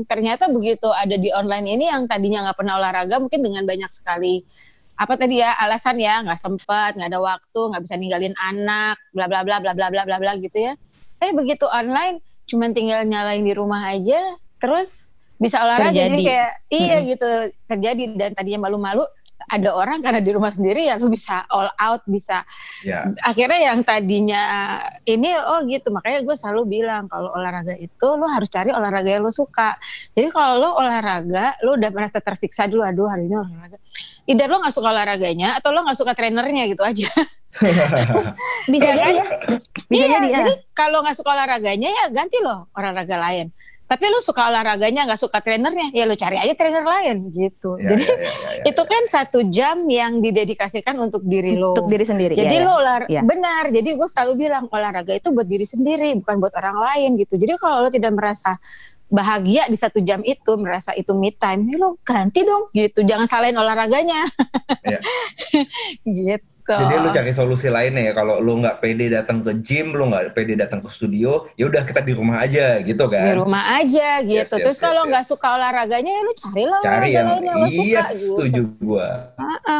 ternyata 0.09 0.49
begitu 0.49 0.89
ada 0.89 1.15
di 1.15 1.29
online 1.31 1.77
ini 1.77 1.85
yang 1.87 2.00
tadinya 2.05 2.49
nggak 2.49 2.57
pernah 2.57 2.77
olahraga, 2.77 3.17
mungkin 3.17 3.41
dengan 3.41 3.65
banyak 3.65 3.91
sekali 3.91 4.45
apa 5.01 5.17
tadi 5.17 5.41
ya 5.41 5.57
alasan 5.57 5.97
ya 5.97 6.21
nggak 6.21 6.37
sempat, 6.37 6.93
nggak 6.93 7.09
ada 7.09 7.21
waktu, 7.21 7.61
nggak 7.73 7.81
bisa 7.81 7.95
ninggalin 7.97 8.35
anak, 8.37 9.01
bla 9.09 9.25
bla 9.25 9.41
bla 9.41 9.57
bla 9.57 9.73
bla 9.73 9.89
bla 9.89 10.03
bla 10.05 10.17
bla 10.21 10.31
gitu 10.37 10.57
ya. 10.61 10.73
Eh 11.21 11.33
begitu 11.33 11.65
online, 11.65 12.21
cuman 12.45 12.69
tinggal 12.73 13.01
nyalain 13.05 13.41
di 13.41 13.53
rumah 13.57 13.89
aja, 13.89 14.37
terus 14.61 15.17
bisa 15.41 15.57
olahraga 15.65 15.89
jadi 15.89 16.05
Terjadi. 16.05 16.25
kayak 16.29 16.51
iya 16.69 16.97
gitu 17.01 17.29
terjadi 17.65 18.03
dan 18.13 18.31
tadinya 18.37 18.69
malu-malu 18.69 19.01
ada 19.47 19.69
orang 19.71 19.99
karena 19.99 20.19
di 20.19 20.29
rumah 20.29 20.49
sendiri 20.49 20.85
ya 20.85 20.95
lu 20.95 21.07
bisa 21.07 21.41
all 21.47 21.71
out 21.71 22.01
bisa 22.05 22.43
Ya. 22.81 23.05
akhirnya 23.21 23.71
yang 23.71 23.81
tadinya 23.81 24.41
ini 25.03 25.31
oh 25.33 25.61
gitu 25.63 25.89
makanya 25.89 26.21
gue 26.21 26.33
selalu 26.33 26.61
bilang 26.79 27.05
kalau 27.05 27.31
olahraga 27.31 27.73
itu 27.75 28.07
lo 28.11 28.25
harus 28.25 28.47
cari 28.47 28.69
olahraga 28.69 29.09
yang 29.09 29.21
lo 29.21 29.29
suka 29.29 29.77
jadi 30.11 30.27
kalau 30.27 30.57
lo 30.57 30.69
olahraga 30.75 31.55
lo 31.61 31.73
udah 31.73 31.89
merasa 31.89 32.17
tersiksa 32.17 32.65
dulu 32.65 32.81
aduh 32.81 33.05
hari 33.05 33.25
ini 33.25 33.35
olahraga 33.35 33.77
either 34.25 34.45
lo 34.45 34.59
nggak 34.59 34.71
suka 34.71 34.87
olahraganya 34.89 35.55
atau 35.55 35.69
lo 35.69 35.81
nggak 35.81 35.97
suka 35.97 36.11
trenernya 36.11 36.65
gitu 36.67 36.81
aja 36.81 37.07
Bisa 38.63 38.85
Iya 38.85 38.95
jadi 38.95 39.01
kan? 39.03 39.11
ya. 39.11 39.25
Bisa 39.85 39.99
Iya, 39.99 40.07
jadi 40.09 40.27
ya. 40.27 40.37
jadi 40.39 40.51
kalau 40.71 41.03
nggak 41.03 41.15
suka 41.15 41.29
olahraganya 41.31 41.89
ya 41.89 42.03
ganti 42.09 42.37
lo 42.39 42.71
olahraga 42.71 43.17
lain 43.19 43.51
tapi 43.91 44.07
lo 44.07 44.23
suka 44.23 44.47
olahraganya 44.47 45.03
nggak 45.03 45.19
suka 45.19 45.43
trenernya 45.43 45.91
ya 45.91 46.07
lo 46.07 46.15
cari 46.15 46.39
aja 46.39 46.55
trainer 46.55 46.79
lain 46.79 47.27
gitu 47.27 47.75
Ya, 47.75 47.91
jadi 47.91 48.03
ya, 48.07 48.15
ya, 48.15 48.23
ya, 48.23 48.51
ya. 48.55 48.63
itu 48.71 48.83
kan 48.87 49.03
satu 49.03 49.39
jam 49.51 49.83
yang 49.91 50.23
didedikasikan 50.23 50.95
untuk 50.95 51.27
diri 51.27 51.59
lo 51.59 51.75
Untuk 51.75 51.91
diri 51.91 52.07
sendiri. 52.07 52.33
jadi 52.39 52.55
ya, 52.55 52.63
ya. 52.63 52.67
lo 52.67 52.73
olah 52.79 52.97
Iya. 53.03 53.21
benar. 53.25 53.63
Jadi 53.67 53.89
gue 53.97 54.07
selalu 54.07 54.31
bilang 54.37 54.63
olahraga 54.69 55.11
itu 55.11 55.33
buat 55.33 55.43
diri 55.43 55.65
sendiri, 55.65 56.15
bukan 56.21 56.35
buat 56.39 56.53
orang 56.55 56.77
lain 56.77 57.09
gitu. 57.19 57.35
Jadi 57.35 57.51
kalau 57.57 57.83
lo 57.83 57.89
tidak 57.89 58.13
merasa 58.13 58.55
bahagia 59.11 59.67
di 59.67 59.75
satu 59.75 59.99
jam 59.99 60.23
itu, 60.23 60.51
merasa 60.55 60.95
itu 60.95 61.11
me 61.11 61.35
time, 61.35 61.67
ya 61.67 61.75
lo 61.81 61.99
ganti 61.99 62.47
dong 62.47 62.71
gitu. 62.71 63.03
Jangan 63.03 63.27
salahin 63.27 63.57
olahraganya. 63.59 64.23
Iya. 64.87 64.99
gitu. 66.39 66.50
Jadi 66.77 66.95
lu 66.97 67.09
cari 67.09 67.31
solusi 67.31 67.67
lainnya 67.67 68.07
ya 68.07 68.13
kalau 68.13 68.39
lu 68.39 68.61
nggak 68.61 68.79
pede 68.79 69.09
datang 69.09 69.41
ke 69.41 69.51
gym, 69.59 69.91
lu 69.91 70.07
nggak 70.07 70.31
pede 70.31 70.55
datang 70.55 70.79
ke 70.79 70.87
studio, 70.87 71.49
ya 71.57 71.67
udah 71.67 71.83
kita 71.83 71.99
di 71.99 72.13
rumah 72.13 72.39
aja 72.39 72.79
gitu 72.79 73.03
di 73.03 73.11
kan. 73.11 73.35
rumah 73.35 73.63
aja 73.75 74.21
gitu. 74.21 74.37
Yes, 74.37 74.51
yes, 74.51 74.61
Terus 74.63 74.77
kalau 74.77 75.03
yes, 75.03 75.09
nggak 75.11 75.23
yes. 75.25 75.31
suka 75.33 75.47
olahraganya 75.57 76.11
ya 76.11 76.21
lo 76.21 76.33
carilah 76.37 76.79
Cari 76.79 76.91
olahraga 76.91 77.11
yang 77.11 77.27
lain 77.27 77.43
yang 77.43 77.57
lo 77.57 77.67
suka 77.67 77.83
iya 77.83 78.01
gitu. 78.07 78.19
setuju 78.37 78.61
gua. 78.79 79.07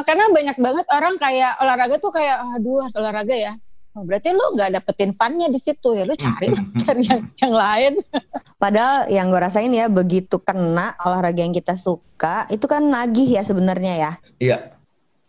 Karena 0.04 0.24
banyak 0.28 0.58
banget 0.58 0.86
orang 0.90 1.14
kayak 1.16 1.52
olahraga 1.60 1.96
tuh 1.98 2.12
kayak 2.12 2.38
aduh 2.56 2.82
harus 2.82 2.96
olahraga 2.98 3.36
ya. 3.36 3.54
Oh, 3.92 4.08
berarti 4.08 4.32
lu 4.32 4.56
nggak 4.56 4.72
dapetin 4.72 5.12
funnya 5.12 5.52
di 5.52 5.60
situ 5.60 5.92
ya 5.92 6.08
lu 6.08 6.16
cari 6.16 6.48
lah, 6.48 6.64
Hmm. 6.64 6.80
cari 6.88 7.02
yang 7.04 7.22
yang 7.36 7.54
lain. 7.54 7.94
Padahal 8.56 9.12
yang 9.12 9.28
gue 9.28 9.42
rasain 9.42 9.68
ya 9.68 9.92
begitu 9.92 10.40
kena 10.40 10.96
olahraga 11.04 11.44
yang 11.44 11.52
kita 11.52 11.76
suka 11.76 12.48
itu 12.48 12.64
kan 12.72 12.80
nagih 12.88 13.36
ya 13.36 13.44
sebenarnya 13.44 13.94
ya. 14.00 14.12
Iya, 14.40 14.58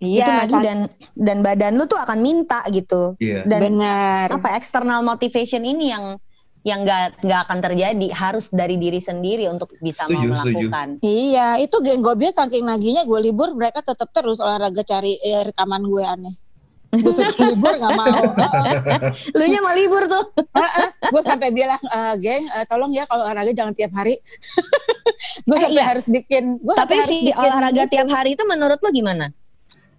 itu 0.04 0.30
nagih 0.32 0.52
sa- 0.52 0.62
dan 0.62 0.78
dan 1.14 1.36
badan 1.40 1.72
lu 1.72 1.84
tuh 1.84 1.96
akan 1.96 2.18
minta 2.18 2.58
gitu. 2.68 3.14
iya. 3.16 3.42
Dan 3.42 3.60
benar. 3.72 4.26
apa 4.32 4.54
external 4.54 5.00
motivation 5.00 5.62
ini 5.62 5.88
yang 5.88 6.18
yang 6.62 6.80
nggak 6.80 7.18
nggak 7.20 7.40
akan 7.42 7.58
terjadi 7.60 8.06
harus 8.12 8.46
dari 8.48 8.76
diri 8.76 8.98
sendiri 8.98 9.46
untuk 9.46 9.74
bisa 9.76 10.04
Setuju, 10.04 10.14
mau 10.24 10.36
setuju. 10.36 10.46
melakukan. 10.62 10.88
Iya, 11.00 11.58
itu 11.58 11.74
geng 11.76 11.98
gue 12.00 12.14
biasa 12.16 12.46
saking 12.46 12.62
naginya 12.62 13.02
gue 13.02 13.18
libur 13.20 13.50
mereka 13.52 13.80
tetap 13.80 14.06
terus 14.08 14.38
olahraga 14.38 14.82
cari 14.82 15.18
eh, 15.18 15.42
rekaman 15.44 15.82
gue 15.82 16.04
aneh. 16.04 16.34
Gue 16.92 17.10
libur 17.48 17.72
nggak 17.72 17.94
mau. 17.96 18.20
Lu 19.38 19.44
nya 19.44 19.58
mau 19.58 19.74
libur 19.74 20.06
tuh. 20.06 20.22
gue 21.12 21.22
sampai 21.24 21.50
bilang 21.50 21.82
"Eh, 21.82 22.14
geng 22.20 22.46
eh, 22.46 22.64
tolong 22.64 22.94
ya 22.94 23.04
kalau 23.04 23.24
olahraga 23.24 23.50
jangan 23.50 23.74
tiap 23.74 23.90
hari. 23.92 24.14
gue 25.42 25.52
Eh, 25.52 25.60
sampai 25.60 25.74
iya. 25.74 25.86
harus 25.88 26.06
bikin. 26.06 26.44
Gua 26.58 26.74
Tapi 26.76 26.94
harus 26.94 27.08
si 27.08 27.16
bikin 27.24 27.42
olahraga 27.42 27.82
gitu. 27.82 27.92
tiap 27.92 28.08
hari 28.08 28.30
itu 28.32 28.44
menurut 28.44 28.78
lu 28.78 28.90
gimana? 28.92 29.34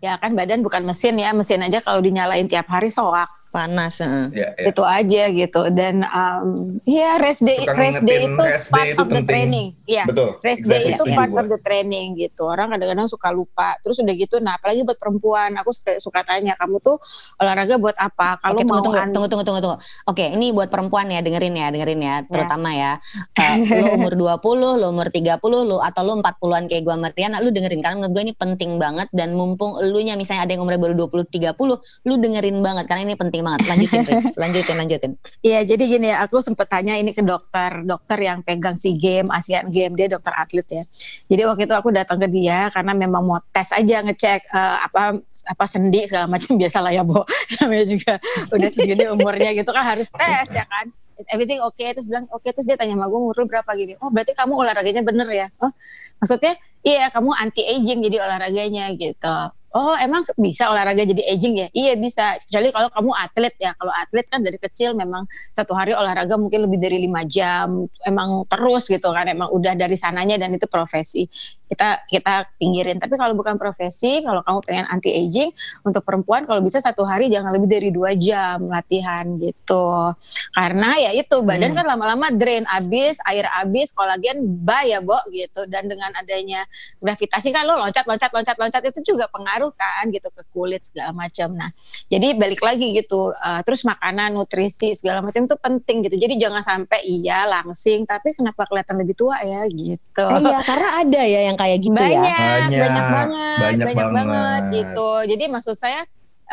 Ya 0.04 0.20
kan 0.20 0.36
badan 0.36 0.60
bukan 0.60 0.84
mesin 0.84 1.16
ya, 1.16 1.32
mesin 1.32 1.64
aja 1.64 1.80
kalau 1.80 2.04
dinyalain 2.04 2.44
tiap 2.44 2.68
hari 2.68 2.92
soak. 2.92 3.32
Panas. 3.54 4.02
heeh. 4.02 4.26
Iya, 4.34 4.48
iya. 4.58 4.66
itu 4.74 4.82
aja 4.82 5.24
gitu 5.30 5.62
dan 5.78 5.96
um, 6.10 6.48
ya 6.90 7.22
rest 7.22 7.46
day 7.46 7.62
Suka 7.62 7.78
rest 7.78 8.02
day 8.02 8.26
itu 8.26 8.42
rest 8.42 8.70
day 8.70 8.74
part 8.74 8.90
itu 8.90 9.02
of 9.02 9.08
the 9.14 9.22
training 9.22 9.68
ya 9.86 10.04
Betul. 10.10 10.42
rest 10.42 10.66
day 10.66 10.82
Exactly, 10.82 10.98
itu 10.98 11.04
setuju 11.06 11.20
part 11.22 11.34
of 11.38 11.46
the 11.54 11.60
training 11.62 12.08
gitu 12.18 12.44
orang 12.50 12.74
kadang-kadang 12.74 13.06
suka 13.06 13.30
lupa 13.30 13.78
terus 13.86 14.02
udah 14.02 14.16
gitu 14.18 14.42
nah 14.42 14.58
apalagi 14.58 14.82
buat 14.82 14.98
perempuan 14.98 15.54
aku 15.54 15.70
suka, 15.70 16.02
suka 16.02 16.26
tanya 16.26 16.58
kamu 16.58 16.82
tuh 16.82 16.98
olahraga 17.38 17.78
buat 17.78 17.94
apa 17.94 18.42
kalau 18.42 18.58
Oke, 18.58 18.64
mau 18.66 18.82
tunggu, 18.82 18.90
tunggu, 18.90 19.00
an- 19.00 19.14
tunggu, 19.14 19.28
tunggu, 19.30 19.46
tunggu, 19.46 19.62
tunggu. 19.62 19.78
Oke, 20.10 20.26
ini 20.34 20.50
buat 20.50 20.70
perempuan 20.74 21.06
ya, 21.12 21.20
dengerin 21.22 21.54
ya, 21.54 21.68
dengerin 21.70 22.02
ya, 22.02 22.16
terutama 22.26 22.70
ya. 22.74 22.98
Eh, 23.44 23.56
lu 23.66 23.98
umur 24.00 24.14
20, 24.16 24.80
lu 24.80 24.86
umur 24.94 25.08
30, 25.10 25.42
lu 25.68 25.78
atau 25.82 26.02
lu 26.06 26.22
40-an 26.22 26.64
kayak 26.70 26.84
gua 26.86 26.96
Martiana, 26.96 27.42
lu 27.44 27.50
dengerin 27.52 27.82
karena 27.84 27.96
menurut 28.00 28.14
gue 28.16 28.24
ini 28.30 28.34
penting 28.38 28.72
banget 28.80 29.08
dan 29.12 29.36
mumpung 29.36 29.76
lu 29.84 30.00
nya 30.00 30.16
misalnya 30.16 30.48
ada 30.48 30.52
yang 30.56 30.64
umurnya 30.64 30.80
baru 30.80 30.94
20 30.96 31.28
30, 31.28 32.08
lu 32.08 32.14
dengerin 32.18 32.58
banget 32.64 32.86
karena 32.88 33.02
ini 33.12 33.16
penting 33.20 33.43
banget. 33.44 33.62
Lanjutin, 33.68 34.02
lanjutin, 34.42 34.76
lanjutin. 34.80 35.12
Iya, 35.44 35.60
jadi 35.68 35.84
gini 35.84 36.08
ya, 36.10 36.24
aku 36.24 36.40
sempet 36.40 36.72
tanya 36.72 36.96
ini 36.96 37.12
ke 37.12 37.20
dokter, 37.20 37.84
dokter 37.84 38.18
yang 38.24 38.40
pegang 38.42 38.80
si 38.80 38.96
game, 38.96 39.28
ASEAN 39.30 39.68
Game, 39.68 39.94
dia 40.00 40.08
dokter 40.08 40.32
atlet 40.32 40.68
ya. 40.72 40.84
Jadi 41.28 41.42
waktu 41.44 41.64
itu 41.68 41.76
aku 41.76 41.92
datang 41.92 42.18
ke 42.24 42.28
dia 42.32 42.72
karena 42.72 42.96
memang 42.96 43.22
mau 43.22 43.40
tes 43.52 43.70
aja 43.76 44.02
ngecek 44.02 44.42
eh, 44.48 44.78
apa 44.88 45.20
apa 45.22 45.66
sendi 45.68 46.08
segala 46.08 46.32
macam 46.32 46.56
biasa 46.62 46.78
lah 46.80 46.92
ya, 46.96 47.04
Bo. 47.04 47.28
Namanya 47.60 47.86
juga 47.86 48.14
udah 48.50 48.70
segini 48.72 49.04
umurnya 49.12 49.52
gitu 49.52 49.70
kan 49.76 49.84
harus 49.84 50.08
tes 50.10 50.48
ya 50.56 50.64
kan. 50.64 50.88
Everything 51.30 51.62
oke, 51.62 51.78
terus 51.78 52.10
bilang 52.10 52.26
oke, 52.34 52.48
terus 52.50 52.66
dia 52.66 52.74
tanya 52.74 52.98
sama 52.98 53.06
gue 53.06 53.20
umur 53.20 53.36
lu 53.38 53.46
berapa 53.46 53.70
gini. 53.78 53.94
Oh 54.02 54.10
berarti 54.10 54.34
kamu 54.34 54.58
olahraganya 54.58 55.06
bener 55.06 55.28
ya? 55.30 55.48
Oh 55.62 55.70
maksudnya 56.18 56.58
iya 56.82 57.12
kamu 57.14 57.32
anti 57.38 57.62
aging 57.64 58.02
jadi 58.02 58.18
olahraganya 58.26 58.90
gitu. 58.98 59.38
Oh 59.74 59.98
emang 59.98 60.22
bisa 60.38 60.70
olahraga 60.70 61.02
jadi 61.02 61.24
aging 61.34 61.54
ya? 61.58 61.68
Iya 61.74 61.94
bisa. 61.98 62.38
Kecuali 62.46 62.70
kalau 62.70 62.90
kamu 62.94 63.12
atlet 63.18 63.54
ya. 63.58 63.72
Kalau 63.74 63.94
atlet 63.94 64.26
kan 64.30 64.40
dari 64.46 64.58
kecil 64.62 64.94
memang 64.94 65.26
satu 65.50 65.74
hari 65.74 65.98
olahraga 65.98 66.38
mungkin 66.38 66.70
lebih 66.70 66.78
dari 66.78 67.02
lima 67.02 67.26
jam. 67.26 67.90
Emang 68.06 68.46
terus 68.46 68.86
gitu 68.86 69.10
kan. 69.10 69.26
Emang 69.26 69.50
udah 69.50 69.74
dari 69.74 69.98
sananya 69.98 70.38
dan 70.38 70.54
itu 70.54 70.70
profesi. 70.70 71.26
Kita 71.66 72.06
kita 72.06 72.54
pinggirin. 72.62 73.02
Tapi 73.02 73.18
kalau 73.18 73.34
bukan 73.34 73.58
profesi, 73.58 74.22
kalau 74.22 74.46
kamu 74.46 74.60
pengen 74.62 74.86
anti 74.94 75.10
aging 75.10 75.50
untuk 75.82 76.06
perempuan 76.06 76.46
kalau 76.46 76.62
bisa 76.62 76.78
satu 76.78 77.02
hari 77.02 77.34
jangan 77.34 77.50
lebih 77.50 77.66
dari 77.66 77.90
dua 77.90 78.14
jam 78.14 78.70
latihan 78.70 79.26
gitu. 79.42 80.14
Karena 80.54 81.02
ya 81.02 81.12
itu 81.18 81.42
badan 81.42 81.74
Hmm. 81.74 81.78
kan 81.82 81.86
lama-lama 81.98 82.30
drain 82.30 82.68
abis, 82.70 83.18
air 83.26 83.50
abis, 83.58 83.90
kolagen 83.96 84.46
bye 84.62 84.86
ya, 84.86 85.02
Bo 85.02 85.18
gitu. 85.34 85.66
Dan 85.66 85.90
dengan 85.90 86.14
adanya 86.14 86.62
gravitasi 87.02 87.50
kan 87.50 87.66
lo 87.66 87.80
loncat 87.80 88.06
loncat 88.06 88.30
loncat 88.30 88.58
loncat 88.60 88.84
itu 88.94 89.16
juga 89.16 89.26
pengaruh 89.34 89.63
kan 89.72 90.12
gitu 90.12 90.28
ke 90.34 90.44
kulit 90.52 90.84
segala 90.84 91.16
macam 91.16 91.56
nah 91.56 91.70
jadi 92.12 92.36
balik 92.36 92.60
lagi 92.60 92.92
gitu 92.98 93.32
uh, 93.32 93.62
terus 93.64 93.88
makanan 93.88 94.36
nutrisi 94.36 94.98
segala 94.98 95.24
macam 95.24 95.46
itu 95.46 95.56
penting 95.56 96.04
gitu 96.10 96.16
jadi 96.20 96.36
jangan 96.36 96.64
sampai 96.66 97.00
iya 97.06 97.48
langsing 97.48 98.04
tapi 98.04 98.36
kenapa 98.36 98.68
kelihatan 98.68 99.00
lebih 99.00 99.16
tua 99.16 99.38
ya 99.40 99.64
gitu 99.72 100.26
Eh, 100.34 100.40
iya, 100.40 100.60
karena 100.64 100.90
ada 101.04 101.22
ya 101.26 101.42
yang 101.52 101.58
kayak 101.58 101.78
gitu 101.84 101.98
banyak, 101.98 102.22
ya. 102.22 102.48
Banyak, 102.64 102.80
banyak 102.80 103.06
banget 103.06 103.58
banyak 103.60 103.86
banyak, 103.86 103.96
banget. 103.96 104.26
banget. 104.26 104.64
gitu 104.74 105.10
jadi 105.30 105.44
maksud 105.52 105.76
saya 105.78 106.02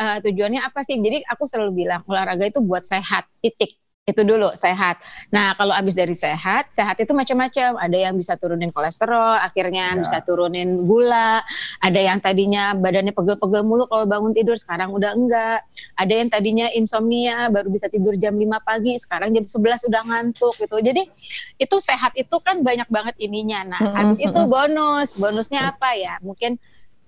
uh, 0.01 0.17
tujuannya 0.21 0.61
apa 0.61 0.79
sih 0.85 0.97
jadi 0.99 1.23
aku 1.29 1.43
selalu 1.45 1.85
bilang 1.85 2.01
olahraga 2.05 2.45
itu 2.47 2.59
buat 2.63 2.83
sehat 2.85 3.27
titik 3.41 3.77
itu 4.01 4.25
dulu 4.25 4.49
sehat. 4.57 4.97
Nah 5.29 5.53
kalau 5.53 5.77
abis 5.77 5.93
dari 5.93 6.17
sehat, 6.17 6.73
sehat 6.73 6.97
itu 6.97 7.13
macam-macam. 7.13 7.77
Ada 7.77 7.97
yang 8.09 8.17
bisa 8.17 8.33
turunin 8.33 8.73
kolesterol, 8.73 9.37
akhirnya 9.37 9.93
Ya. 9.93 9.99
bisa 10.01 10.17
turunin 10.25 10.89
gula. 10.89 11.37
Ada 11.77 11.99
yang 12.01 12.17
tadinya 12.17 12.73
badannya 12.73 13.13
pegel-pegel 13.13 13.61
mulu 13.61 13.85
kalau 13.85 14.09
bangun 14.09 14.33
tidur, 14.33 14.57
sekarang 14.57 14.89
udah 14.89 15.13
enggak. 15.13 15.61
Ada 15.93 16.13
yang 16.17 16.27
tadinya 16.27 16.67
insomnia, 16.73 17.45
baru 17.47 17.69
bisa 17.69 17.85
tidur 17.87 18.17
jam 18.17 18.33
5 18.33 18.57
pagi, 18.59 18.97
sekarang 18.97 19.29
jam 19.31 19.45
11 19.45 19.85
udah 19.85 20.01
ngantuk 20.03 20.53
gitu. 20.57 20.81
Jadi 20.81 21.05
itu 21.55 21.75
sehat 21.77 22.17
itu 22.17 22.35
kan 22.41 22.57
banyak 22.59 22.89
banget 22.89 23.13
ininya. 23.21 23.61
Nah 23.69 23.81
habis 23.95 24.17
itu 24.17 24.39
bonus, 24.49 25.13
bonusnya 25.13 25.71
apa 25.71 25.93
ya? 25.93 26.17
Mungkin 26.19 26.57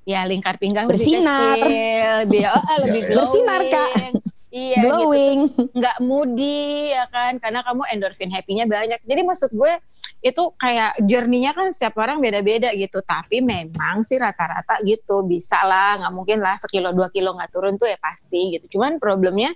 ya 0.06 0.30
lingkar 0.30 0.62
pinggang 0.62 0.86
Bersinar. 0.86 1.58
lebih 1.58 1.66
kecil, 1.66 2.16
biar 2.30 2.52
oh, 2.54 2.78
lebih 2.86 3.02
Ya, 3.02 3.08
ya. 3.08 3.10
glowing. 3.10 3.26
Bersinar, 3.26 3.62
Kak. 3.66 3.92
Iya, 4.54 4.86
gitu. 4.86 5.10
Glowing. 5.10 5.40
nggak 5.74 5.98
moody 6.06 6.94
ya 6.94 7.10
kan? 7.10 7.42
Karena 7.42 7.66
kamu 7.66 7.90
endorfin 7.90 8.30
happy-nya 8.30 8.70
banyak. 8.70 9.02
Jadi 9.02 9.22
maksud 9.26 9.50
gue 9.58 9.74
itu 10.24 10.44
kayak 10.56 11.02
journey-nya 11.04 11.52
kan 11.58 11.74
setiap 11.74 11.98
orang 11.98 12.22
beda-beda 12.22 12.70
gitu. 12.78 13.02
Tapi 13.02 13.42
memang 13.42 14.06
sih 14.06 14.22
rata-rata 14.22 14.78
gitu. 14.86 15.26
Bisa 15.26 15.66
lah 15.66 16.06
nggak 16.06 16.14
mungkin 16.14 16.38
lah 16.46 16.54
sekilo 16.62 16.94
dua 16.94 17.10
kilo 17.10 17.34
nggak 17.34 17.50
turun 17.50 17.82
tuh 17.82 17.90
ya 17.90 17.98
pasti 17.98 18.54
gitu. 18.54 18.78
Cuman 18.78 19.02
problemnya 19.02 19.50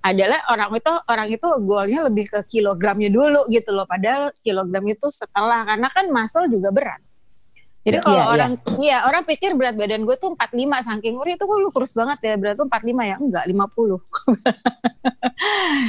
adalah 0.00 0.40
orang 0.48 0.72
itu 0.72 0.92
orang 1.04 1.28
itu 1.28 1.48
goalnya 1.68 2.08
lebih 2.08 2.32
ke 2.32 2.40
kilogramnya 2.48 3.12
dulu 3.12 3.44
gitu 3.52 3.76
loh. 3.76 3.84
Padahal 3.84 4.32
kilogram 4.40 4.88
itu 4.88 5.12
setelah 5.12 5.68
karena 5.68 5.92
kan 5.92 6.08
muscle 6.08 6.48
juga 6.48 6.72
berat 6.72 7.09
jadi 7.80 7.96
Ya. 7.96 8.02
kalau 8.02 8.12
Iya, 8.12 8.20
iya. 8.20 8.30
orang 8.30 8.52
iya 8.78 8.98
orang 9.02 9.22
pikir 9.24 9.50
berat 9.52 9.72
badan 9.72 10.02
gue 10.02 10.12
tuh 10.14 10.32
45 10.34 10.52
saking 10.84 11.14
uri 11.16 11.32
itu 11.32 11.42
kok 11.42 11.56
lu 11.56 11.68
kurus 11.70 11.92
banget 11.92 12.18
ya 12.22 12.34
berat 12.34 12.54
tuh 12.54 12.66
45 12.66 12.76
ya 13.02 13.16
enggak 13.16 13.44
50 13.46 13.96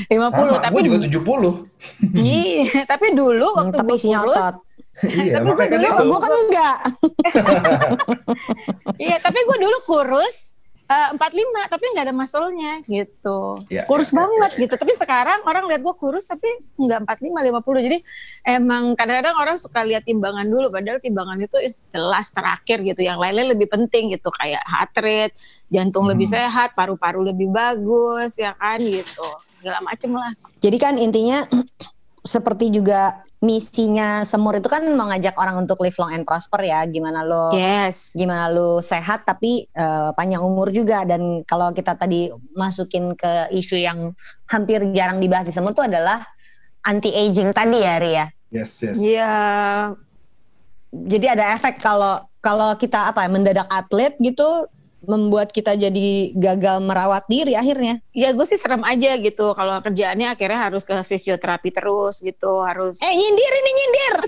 50 0.07 0.31
Sama, 0.31 0.57
tapi 0.57 0.73
gue 0.73 0.83
juga 0.85 0.97
70. 1.11 2.15
Iya, 2.15 2.83
tapi 2.85 3.11
dulu 3.11 3.43
Hmm, 3.45 3.57
waktu 3.59 3.75
tapi 3.77 3.93
gue 3.93 4.07
kurus, 4.09 4.23
otot. 4.31 4.55
iya, 5.17 5.33
Tapi 5.35 5.49
gue 5.49 5.65
dulu- 5.67 6.07
gue 6.07 6.19
kan 6.19 6.31
enggak. 6.39 6.75
iya, 8.97 9.17
tapi 9.17 9.39
gue 9.41 9.57
dulu 9.59 9.77
kurus 9.83 10.53
eh, 10.91 11.09
45 11.15 11.71
tapi 11.71 11.85
nggak 11.95 12.05
ada 12.05 12.15
muscle-nya 12.15 12.73
gitu. 12.83 13.39
Ya, 13.71 13.87
kurus 13.87 14.11
ya, 14.11 14.13
ya, 14.13 14.17
banget 14.19 14.51
ya, 14.51 14.57
ya. 14.57 14.61
gitu. 14.67 14.73
Tapi 14.75 14.93
sekarang 14.93 15.39
orang 15.47 15.63
lihat 15.71 15.81
gue 15.81 15.95
kurus 15.95 16.27
tapi 16.27 16.47
nggak 16.77 16.99
45 17.07 17.47
50. 17.63 17.87
Jadi 17.87 17.97
emang 18.43 18.91
kadang-kadang 18.93 19.35
orang 19.39 19.55
suka 19.55 19.81
lihat 19.81 20.03
timbangan 20.03 20.43
dulu 20.43 20.67
padahal 20.67 20.99
timbangan 20.99 21.39
itu 21.39 21.57
is- 21.63 21.79
jelas 21.89 22.27
terakhir 22.29 22.83
gitu. 22.83 23.01
Yang 23.01 23.17
lainnya 23.17 23.45
lebih 23.55 23.71
penting 23.71 24.11
gitu 24.11 24.27
kayak 24.29 24.59
heart 24.67 24.93
rate, 24.99 25.35
jantung 25.71 26.11
lebih 26.11 26.27
Hmm. 26.27 26.35
sehat, 26.43 26.75
paru-paru 26.75 27.23
lebih 27.23 27.47
bagus 27.47 28.35
ya 28.35 28.51
kan 28.59 28.83
gitu. 28.83 29.27
Segala 29.63 29.79
macem 29.85 30.11
lah. 30.11 30.31
Jadi 30.59 30.77
kan 30.77 30.99
intinya 30.99 31.47
seperti 32.21 32.69
juga 32.69 33.25
misinya 33.41 34.21
Semur 34.21 34.53
itu 34.53 34.69
kan 34.69 34.85
mengajak 34.85 35.33
orang 35.41 35.65
untuk 35.65 35.81
live 35.81 35.97
long 35.97 36.13
and 36.13 36.25
prosper 36.25 36.61
ya. 36.61 36.85
Gimana 36.85 37.25
lo 37.25 37.49
Yes. 37.57 38.13
gimana 38.13 38.45
lu 38.53 38.77
sehat 38.79 39.25
tapi 39.25 39.65
eh, 39.65 40.09
panjang 40.13 40.45
umur 40.45 40.69
juga 40.69 41.01
dan 41.01 41.41
kalau 41.49 41.73
kita 41.73 41.97
tadi 41.97 42.29
masukin 42.53 43.17
ke 43.17 43.49
isu 43.57 43.81
yang 43.81 44.13
hampir 44.45 44.85
jarang 44.93 45.17
dibahas 45.17 45.49
di 45.49 45.53
Semur 45.53 45.73
itu 45.73 45.81
adalah 45.81 46.21
anti 46.85 47.09
aging 47.09 47.49
tadi 47.53 47.77
ya 47.81 47.95
Ria. 47.97 48.25
Yes, 48.53 48.71
yes. 48.85 48.97
Iya. 49.01 49.33
Jadi 50.91 51.25
ada 51.25 51.55
efek 51.55 51.79
kalau 51.79 52.19
kalau 52.43 52.75
kita 52.75 53.09
apa 53.09 53.25
mendadak 53.31 53.65
atlet 53.71 54.13
gitu 54.19 54.67
membuat 55.01 55.49
kita 55.49 55.73
jadi 55.73 56.09
gagal 56.37 56.77
merawat 56.85 57.25
diri 57.25 57.57
akhirnya. 57.57 57.97
Ya 58.13 58.29
gue 58.35 58.45
sih 58.45 58.59
serem 58.59 58.85
aja 58.85 59.17
gitu 59.17 59.57
kalau 59.57 59.81
kerjaannya 59.81 60.37
akhirnya 60.37 60.69
harus 60.69 60.85
ke 60.85 60.93
fisioterapi 61.01 61.73
terus 61.73 62.21
gitu 62.21 62.61
harus 62.61 63.01
Eh 63.01 63.13
nyindir 63.17 63.53
ini 63.57 63.71
nyindir. 63.73 64.15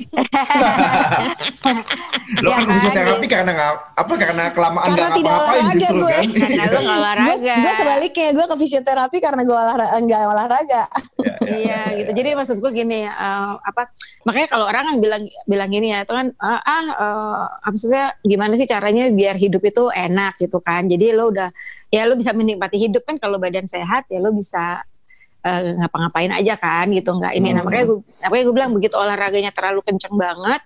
Lo 2.43 2.49
Ya 2.49 2.57
kan 2.57 2.65
kan, 2.65 2.73
fisioterapi 2.81 3.25
karena 3.29 3.51
nggak 3.53 3.71
apa 3.93 4.13
karena 4.17 4.43
kelamaan 4.49 4.88
Karena 4.89 5.05
nggak 5.05 5.17
tidak 5.21 5.33
olahraga 5.38 5.73
justru 5.77 6.01
gue. 6.01 6.09
kan. 6.09 6.23
karena 6.33 6.63
lu 6.65 6.79
nggak 6.81 6.97
olahraga. 6.99 7.53
Gue 7.62 7.73
sebaliknya 7.77 8.27
gue 8.33 8.45
ke 8.49 8.55
fisioterapi 8.65 9.17
karena 9.21 9.41
gue 9.45 9.57
olahraga 9.57 9.93
enggak 10.01 10.21
olahraga. 10.25 10.83
Ya, 11.21 11.21
ya, 11.21 11.33
Iya 11.43 11.69
ya, 11.69 11.81
gitu. 12.01 12.09
ya. 12.09 12.13
Jadi 12.17 12.29
maksud 12.33 12.57
gue 12.57 12.71
gini 12.73 12.99
eh, 13.05 13.51
apa 13.62 13.93
makanya 14.23 14.47
kalau 14.49 14.65
orang 14.65 14.83
kan 14.89 14.95
bilang 15.03 15.21
bilang 15.45 15.69
gini 15.69 15.91
ya 15.91 16.07
itu 16.07 16.13
kan 16.15 16.31
ah 16.39 16.55
ah, 16.63 16.86
eh, 16.88 17.41
apa 17.62 17.75
maksudnya 17.75 18.15
gimana 18.23 18.55
sih 18.55 18.63
caranya 18.63 19.12
biar 19.12 19.36
hidup 19.36 19.59
itu 19.67 19.91
enak 19.91 20.39
gitu 20.39 20.62
kan. 20.63 20.88
Jadi 20.88 21.12
lo 21.12 21.30
udah 21.30 21.52
ya 21.91 22.08
lo 22.08 22.15
bisa 22.15 22.32
menikmati 22.32 22.80
hidup 22.80 23.04
kan. 23.04 23.19
Kalau 23.19 23.38
badan 23.38 23.67
sehat 23.67 24.08
ya 24.08 24.17
lo 24.17 24.32
bisa 24.32 24.82
eh, 25.43 25.76
ngapa-ngapain 25.76 26.32
aja 26.32 26.56
kan 26.56 26.88
gitu. 26.89 27.12
Nggak 27.13 27.36
ini. 27.36 27.52
Nah, 27.52 27.62
Hmm. 27.62 27.67
makanya 27.67 27.86
gue 27.91 27.97
makanya 28.23 28.43
gue 28.47 28.56
bilang 28.56 28.71
begitu 28.71 28.95
olahraganya 28.95 29.52
terlalu 29.52 29.84
kenceng 29.84 30.15
banget 30.15 30.63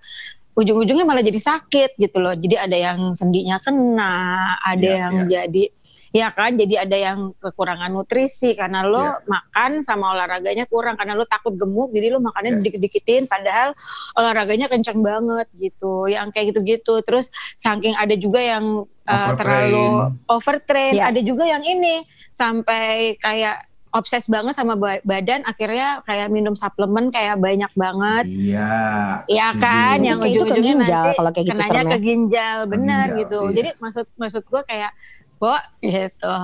ujung-ujungnya 0.57 1.05
malah 1.05 1.21
jadi 1.21 1.37
sakit 1.37 2.01
gitu 2.01 2.17
loh. 2.17 2.33
Jadi 2.33 2.57
ada 2.57 2.73
yang 2.73 3.13
sendinya 3.13 3.61
kena 3.61 4.13
ada 4.57 4.81
Iya, 4.81 4.97
yang 5.05 5.13
jadi 5.29 5.63
ya 6.09 6.29
kan 6.29 6.53
jadi 6.53 6.83
ada 6.83 6.95
yang 6.95 7.19
kekurangan 7.35 7.89
nutrisi 7.89 8.53
karena 8.53 8.81
lo 8.81 8.99
Iya. 8.99 9.23
makan 9.23 9.71
sama 9.79 10.11
olahraganya 10.11 10.65
kurang 10.65 10.95
karena 10.95 11.13
lo 11.13 11.23
takut 11.23 11.53
gemuk 11.53 11.89
jadi 11.89 12.09
lo 12.09 12.19
makannya 12.19 12.57
Iya. 12.57 12.63
dikit-dikitin 12.63 13.23
padahal 13.25 13.75
olahraganya 14.13 14.67
kenceng 14.67 14.99
banget 14.99 15.47
gitu 15.53 16.05
yang 16.05 16.27
kayak 16.27 16.51
gitu-gitu 16.51 16.99
terus 17.01 17.27
saking 17.53 17.93
ada 17.93 18.13
juga 18.13 18.39
yang 18.39 18.65
uh, 18.83 19.09
Overtrain. 19.09 19.37
terlalu 19.37 19.85
overtrain 20.27 20.93
Iya. 20.93 21.03
ada 21.07 21.21
juga 21.21 21.43
yang 21.43 21.61
ini 21.61 22.01
sampai 22.31 23.17
kayak 23.17 23.65
obses 23.89 24.27
banget 24.27 24.53
sama 24.53 24.75
ba- 24.75 25.01
badan 25.01 25.41
akhirnya 25.41 26.03
kayak 26.03 26.27
minum 26.27 26.53
suplemen 26.53 27.07
kayak 27.07 27.35
banyak 27.35 27.71
banget 27.73 28.25
Iya. 28.27 28.77
Iya 29.25 29.47
kan, 29.55 29.97
yang 29.99 30.19
ujung-ujungnya 30.19 30.61
ginjal 30.77 31.03
nanti 31.03 31.17
kalau 31.17 31.31
kayak 31.31 31.45
gitu 31.45 31.53
kenanya 31.55 31.71
seremnya. 31.73 31.89
ke 31.89 31.97
ginjal, 31.99 32.57
benar 32.67 33.05
ginjal, 33.07 33.17
gitu. 33.17 33.39
iya. 33.41 33.53
Jadi 33.55 33.69
maksud 33.79 34.05
maksud 34.13 34.43
gue 34.43 34.61
kayak, 34.63 34.91
Bo, 35.37 35.53
gitu, 35.85 36.35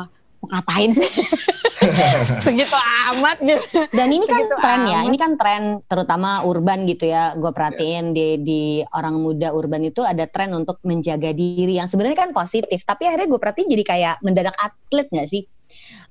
ngapain 0.49 0.91
sih? 0.93 1.09
Segitu 2.45 2.77
amat 3.13 3.37
gitu. 3.43 3.63
Dan 3.91 4.07
ini 4.11 4.23
kan 4.23 4.39
Segitu 4.39 4.55
tren 4.63 4.81
ya, 4.87 4.99
amat. 5.03 5.07
ini 5.11 5.17
kan 5.19 5.31
tren 5.35 5.63
terutama 5.85 6.43
urban 6.47 6.87
gitu 6.87 7.11
ya. 7.11 7.35
Gue 7.35 7.51
perhatiin 7.51 8.15
di 8.15 8.39
di 8.39 8.61
orang 8.95 9.19
muda 9.19 9.51
urban 9.51 9.83
itu 9.83 9.99
ada 10.03 10.23
tren 10.27 10.55
untuk 10.55 10.79
menjaga 10.87 11.35
diri 11.35 11.75
yang 11.79 11.87
sebenarnya 11.91 12.27
kan 12.27 12.31
positif. 12.31 12.87
Tapi 12.87 13.07
akhirnya 13.11 13.27
gue 13.27 13.39
perhatiin 13.39 13.67
jadi 13.67 13.83
kayak 13.83 14.15
mendadak 14.23 14.55
atlet 14.59 15.07
gak 15.11 15.27
sih? 15.27 15.43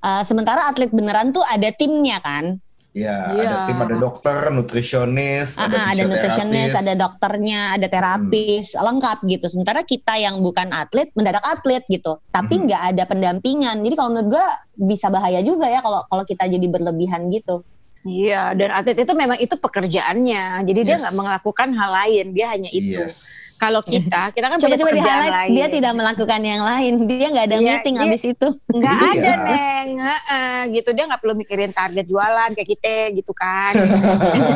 Eh, 0.03 0.23
sementara 0.27 0.67
atlet 0.67 0.91
beneran 0.91 1.31
tuh 1.33 1.43
ada 1.47 1.69
timnya 1.73 2.19
kan. 2.21 2.59
Ya, 2.93 3.33
Iya. 3.33 3.41
ada 3.41 3.57
tim, 3.65 3.79
ada 3.81 3.95
dokter, 3.97 4.53
nutrisionis, 4.53 5.57
Ah, 5.57 5.65
ada 5.65 5.77
ah, 5.81 5.85
ada 5.89 6.03
fisioterapis. 6.05 6.73
ada 6.77 6.93
dokternya, 6.93 7.59
ada 7.73 7.87
terapis, 7.89 8.65
lengkap 8.77 9.17
gitu. 9.25 9.45
Sementara 9.49 9.81
kita 9.81 10.13
yang 10.15 10.37
bukan 10.39 10.69
atlet 10.69 11.09
mendadak 11.17 11.41
atlet 11.41 11.81
gitu. 11.89 12.21
Tapi 12.29 12.53
Mhm. 12.53 12.63
nggak 12.69 12.81
ada 12.93 13.03
pendampingan. 13.09 13.81
Jadi 13.81 13.95
kalau 13.97 14.09
menurut 14.13 14.29
gue 14.29 14.45
bisa 14.85 15.09
bahaya 15.09 15.41
juga 15.41 15.65
ya 15.65 15.81
kalau 15.81 16.05
kalau 16.05 16.21
kita 16.21 16.45
jadi 16.45 16.67
berlebihan 16.69 17.29
gitu. 17.29 17.65
Iya, 18.03 18.51
dan 18.51 18.69
atlet 18.69 18.97
itu 18.97 19.13
memang 19.13 19.37
itu 19.37 19.55
pekerjaannya. 19.55 20.43
Jadi 20.61 20.79
dia 20.81 20.91
Yes. 20.93 21.01
nggak 21.01 21.15
melakukan 21.17 21.69
hal 21.71 21.89
lain, 21.95 22.25
dia 22.31 22.47
hanya 22.49 22.69
itu. 22.69 22.99
Yes. 22.99 23.15
kalau 23.53 23.79
kita 23.79 24.27
kita 24.35 24.45
kan 24.45 24.59
punya 24.59 24.75
Coba-coba 24.75 24.91
di 24.91 24.99
highlight 24.99 25.31
lain. 25.31 25.51
dia 25.53 25.67
tidak 25.69 25.93
melakukan 25.93 26.41
yang 26.43 26.61
lain. 26.61 26.93
Dia 27.05 27.27
nggak 27.29 27.45
ada 27.47 27.55
Iya, 27.55 27.63
meeting 27.65 27.95
dia- 27.95 28.03
habis 28.03 28.23
itu. 28.25 28.47
nggak 28.67 28.91
Iya. 28.99 29.07
ada 29.07 29.31
neng 29.39 29.89
Heeh, 29.95 30.57
gitu 30.73 30.89
dia 30.91 31.03
nggak 31.05 31.21
perlu 31.21 31.33
mikirin 31.33 31.71
target 31.71 32.03
jualan 32.03 32.49
kayak 32.51 32.69
kita 32.69 32.95
gitu 33.13 33.31
kan 33.31 33.71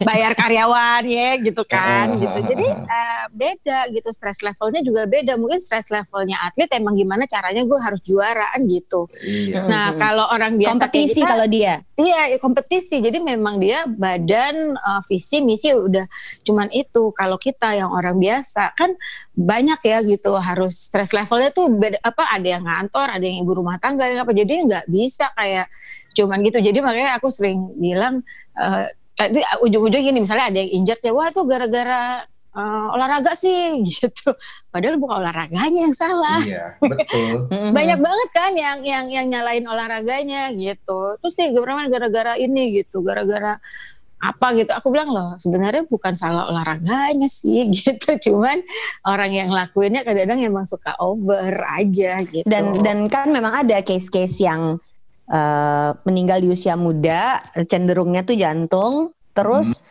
bayar 0.00 0.32
karyawan 0.32 1.02
ya 1.04 1.30
gitu 1.36 1.62
kan 1.64 2.14
gitu 2.14 2.38
jadi 2.46 2.66
eh, 2.78 3.22
beda 3.28 3.78
gitu 3.90 4.08
stress 4.08 4.40
levelnya 4.40 4.80
juga 4.80 5.04
beda 5.04 5.34
mungkin 5.34 5.58
stress 5.58 5.90
levelnya 5.90 6.38
atlet 6.40 6.70
emang 6.72 6.94
gimana 6.94 7.26
caranya 7.26 7.60
gue 7.60 7.78
harus 7.80 8.00
juaraan 8.02 8.60
gitu 8.66 9.10
Iya. 9.20 9.66
nah 9.66 9.86
kalau 9.94 10.26
orang 10.28 10.54
biasa 10.54 10.78
Kompetisi 10.78 11.20
kita, 11.20 11.28
kalau 11.28 11.46
dia. 11.46 11.82
Iya, 11.96 12.20
ya, 12.28 12.38
kompetisi. 12.68 13.00
Jadi 13.00 13.16
memang 13.24 13.56
dia 13.56 13.88
badan, 13.88 14.76
eh, 14.76 15.00
visi, 15.08 15.40
misi 15.40 15.72
udah 15.72 16.04
cuman 16.44 16.68
itu. 16.68 17.08
Kalau 17.16 17.40
kita 17.40 17.72
yang 17.72 17.88
orang 17.88 18.20
biasa 18.20 18.76
kan 18.76 18.92
banyak 19.32 19.80
ya 19.88 20.04
gitu 20.04 20.36
harus 20.36 20.76
stress 20.76 21.16
levelnya 21.16 21.48
tuh 21.48 21.72
beda, 21.72 21.96
apa 22.04 22.28
ada 22.28 22.44
yang 22.44 22.68
ngantor, 22.68 23.08
ada 23.08 23.24
yang 23.24 23.40
ibu 23.40 23.56
rumah 23.56 23.80
tangga 23.80 24.04
yang 24.04 24.20
apa. 24.20 24.36
Jadi 24.36 24.68
nggak 24.68 24.84
bisa 24.92 25.32
kayak 25.32 25.72
cuman 26.12 26.44
gitu. 26.44 26.60
Jadi 26.60 26.78
makanya 26.84 27.16
aku 27.16 27.32
sering 27.32 27.72
bilang 27.80 28.20
eh, 28.60 28.84
nanti 29.16 29.40
ujung-ujung 29.64 30.04
gini 30.04 30.18
misalnya 30.20 30.52
ada 30.52 30.58
yang 30.60 30.84
injured 30.84 31.00
ya, 31.00 31.10
wah 31.16 31.32
itu 31.32 31.40
gara-gara 31.48 32.28
eh, 32.58 32.86
olahraga 32.94 33.32
sih 33.38 33.80
gitu. 33.88 34.34
Padahal 34.68 34.98
bukan 34.98 35.22
olahraganya 35.22 35.80
yang 35.86 35.94
salah. 35.94 36.42
Iya, 36.42 36.74
betul. 36.82 37.46
Banyak 37.78 37.98
banget 38.02 38.28
kan 38.34 38.52
yang 38.58 38.78
yang 38.82 39.06
yang 39.06 39.26
nyalain 39.30 39.64
olahraganya 39.64 40.50
gitu. 40.58 41.16
Terus 41.22 41.34
sih 41.38 41.54
gara 41.54 42.08
gara 42.10 42.34
ini 42.34 42.82
gitu. 42.82 43.00
Gara-gara 43.06 43.56
apa 44.18 44.50
gitu. 44.58 44.70
Aku 44.74 44.90
bilang 44.90 45.14
loh 45.14 45.38
sebenarnya 45.38 45.86
bukan 45.86 46.18
salah 46.18 46.50
olahraganya 46.50 47.30
sih 47.30 47.70
gitu. 47.78 48.18
Cuman 48.30 48.58
orang 49.06 49.30
yang 49.30 49.50
lakuinnya 49.54 50.02
kadang-kadang 50.02 50.42
emang 50.42 50.66
suka 50.66 50.98
over 50.98 51.54
aja 51.78 52.18
gitu. 52.26 52.44
Dan 52.44 52.82
dan 52.82 53.06
kan 53.06 53.30
memang 53.30 53.54
ada 53.54 53.78
case-case 53.78 54.42
yang 54.42 54.82
eh, 55.30 55.90
meninggal 56.02 56.42
di 56.42 56.50
usia 56.50 56.74
muda, 56.74 57.38
cenderungnya 57.70 58.26
tuh 58.26 58.34
jantung, 58.34 59.14
terus 59.30 59.86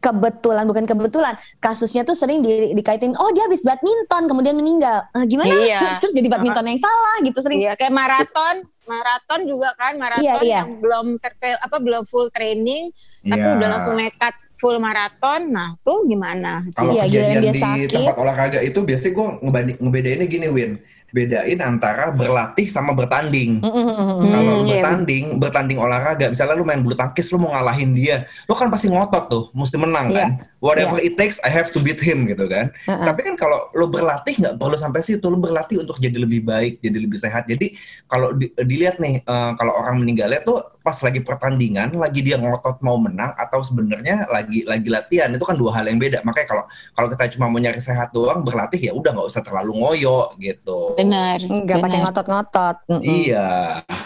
kebetulan 0.00 0.64
bukan 0.64 0.84
kebetulan 0.84 1.32
kasusnya 1.56 2.02
tuh 2.02 2.12
sering 2.12 2.40
di- 2.40 2.72
dikaitin 2.72 3.12
oh 3.14 3.30
dia 3.30 3.44
habis 3.44 3.60
badminton 3.60 4.26
kemudian 4.26 4.52
meninggal 4.52 5.04
Eh, 5.12 5.24
gimana 5.24 5.52
Iya. 5.52 5.80
terus 6.00 6.10
jadi 6.10 6.26
badminton 6.26 6.64
yang 6.66 6.80
salah 6.80 7.16
gitu 7.20 7.38
sering 7.38 7.60
Iya 7.60 7.76
kayak 7.76 7.92
maraton, 7.92 8.56
maraton 8.82 9.40
juga 9.44 9.68
kan 9.74 9.94
maraton 9.94 10.24
Iya, 10.24 10.34
iya. 10.40 10.60
yang 10.60 10.80
belum 10.80 11.06
ter- 11.16 11.36
apa 11.54 11.76
belum 11.76 12.02
full 12.02 12.28
training 12.28 12.88
tapi 13.22 13.38
Iya. 13.38 13.54
udah 13.54 13.68
langsung 13.70 13.94
nekat 13.94 14.32
full 14.54 14.76
maraton. 14.76 15.40
Nah, 15.46 15.76
tuh 15.80 16.04
gimana? 16.04 16.64
Kalau 16.72 16.90
Iya, 16.90 17.04
kejadian 17.04 17.36
dia 17.38 17.52
di 17.52 17.60
sakit. 17.60 17.88
tempat 17.94 18.16
olahraga 18.16 18.58
itu 18.58 18.80
biasanya 18.80 19.12
gue 19.12 19.26
ngebanding 19.42 19.76
ngebedainnya 19.78 20.26
gini 20.26 20.48
Win. 20.48 20.72
Bedain 21.10 21.58
antara 21.58 22.14
berlatih 22.14 22.70
sama 22.70 22.94
bertanding. 22.94 23.58
Mm, 23.58 23.66
mm, 23.66 23.84
mm, 23.84 23.94
mm. 23.98 24.30
Kalau 24.30 24.54
iya. 24.62 24.68
bertanding, 24.78 25.24
bertanding 25.42 25.78
olahraga, 25.82 26.30
misalnya 26.30 26.54
lu 26.54 26.62
main 26.62 26.78
bulu 26.78 26.94
tangkis, 26.94 27.30
lu 27.34 27.42
mau 27.42 27.50
ngalahin 27.50 27.90
dia, 27.92 28.24
lu 28.46 28.54
kan 28.54 28.70
pasti 28.70 28.86
ngotot 28.86 29.24
tuh, 29.26 29.44
mesti 29.50 29.76
menang 29.76 30.06
Iya. 30.06 30.18
kan. 30.22 30.30
Whatever 30.60 31.00
it 31.00 31.16
takes, 31.16 31.40
I 31.42 31.50
have 31.50 31.72
to 31.72 31.80
beat 31.80 31.98
him 31.98 32.28
gitu 32.28 32.46
kan. 32.46 32.70
Uh-uh. 32.86 33.06
Tapi 33.10 33.26
kan 33.26 33.34
kalau 33.34 33.72
lu 33.74 33.88
berlatih 33.88 34.38
nggak 34.38 34.54
perlu 34.60 34.76
sampai 34.76 35.00
situ, 35.02 35.24
lu 35.26 35.40
berlatih 35.40 35.82
untuk 35.82 35.98
jadi 35.98 36.14
lebih 36.20 36.46
baik, 36.46 36.78
jadi 36.78 36.98
lebih 37.00 37.18
sehat. 37.18 37.48
Jadi 37.48 37.74
kalau 38.06 38.36
di- 38.36 38.52
dilihat 38.54 39.00
nih, 39.00 39.24
eh, 39.24 39.50
kalau 39.56 39.72
orang 39.74 39.98
meninggalnya 39.98 40.44
tuh 40.44 40.62
pas 40.90 41.06
lagi 41.06 41.22
pertandingan, 41.22 41.94
lagi 41.94 42.18
dia 42.18 42.34
ngotot 42.34 42.82
mau 42.82 42.98
menang 42.98 43.30
atau 43.38 43.62
sebenarnya 43.62 44.26
lagi 44.26 44.66
lagi 44.66 44.90
latihan 44.90 45.30
itu 45.30 45.46
kan 45.46 45.54
dua 45.54 45.78
hal 45.78 45.86
yang 45.86 46.02
beda. 46.02 46.26
Makanya 46.26 46.50
kalau 46.50 46.64
kalau 46.98 47.06
kita 47.14 47.30
cuma 47.38 47.46
mau 47.46 47.62
nyari 47.62 47.78
sehat 47.78 48.10
doang, 48.10 48.42
berlatih 48.42 48.90
ya 48.90 48.90
udah 48.90 49.14
nggak 49.14 49.28
usah 49.30 49.38
terlalu 49.46 49.78
ngoyo 49.78 50.34
gitu. 50.42 50.98
Benar. 50.98 51.38
nggak 51.46 51.78
pakai 51.78 51.98
ngotot-ngotot 52.02 52.76
Mm. 52.90 53.02
Iya. 53.06 53.48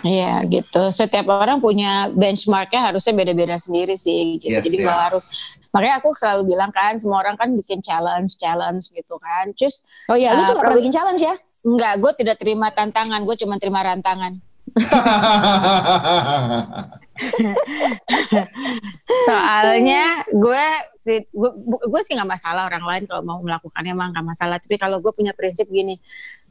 Iya 0.04 0.34
gitu. 0.50 0.82
Setiap 0.92 1.24
orang 1.32 1.56
punya 1.62 2.12
benchmarknya 2.12 2.92
harusnya 2.92 3.16
beda-beda 3.16 3.56
sendiri 3.56 3.96
sih. 3.96 4.36
Gitu. 4.36 4.52
Yes, 4.52 4.68
Jadi 4.68 4.84
nggak 4.84 4.98
yes. 4.98 5.04
harus. 5.08 5.24
Makanya 5.72 5.94
aku 6.04 6.12
selalu 6.12 6.52
bilang 6.52 6.68
kan, 6.68 7.00
semua 7.00 7.24
orang 7.24 7.40
kan 7.40 7.48
bikin 7.56 7.80
challenge, 7.80 8.36
challenge 8.36 8.92
gitu 8.92 9.16
kan. 9.16 9.48
Terus 9.56 9.80
oh 10.12 10.18
iya 10.20 10.36
lu 10.36 10.44
Uh, 10.44 10.52
tuh 10.52 10.52
nggak 10.52 10.64
pernah 10.68 10.80
bikin 10.84 10.92
challenge 10.92 11.22
ya 11.24 11.34
enggak, 11.64 11.94
gue 11.96 12.12
tidak 12.20 12.36
terima 12.36 12.68
tantangan, 12.68 13.24
gue 13.24 13.36
cuma 13.40 13.56
terima 13.56 13.80
rantangan. 13.80 14.36
Soalnya 19.28 20.24
gue 20.34 20.66
gue 21.04 21.20
gue 21.84 22.00
sih 22.02 22.16
nggak 22.16 22.26
masalah 22.26 22.64
orang 22.66 22.82
lain 22.82 23.06
kalau 23.06 23.22
mau 23.22 23.38
melakukannya 23.44 23.94
emang 23.94 24.10
nggak 24.10 24.26
masalah. 24.26 24.58
Tapi 24.58 24.74
kalau 24.80 24.98
gue 24.98 25.14
punya 25.14 25.30
prinsip 25.36 25.70
gini, 25.70 26.00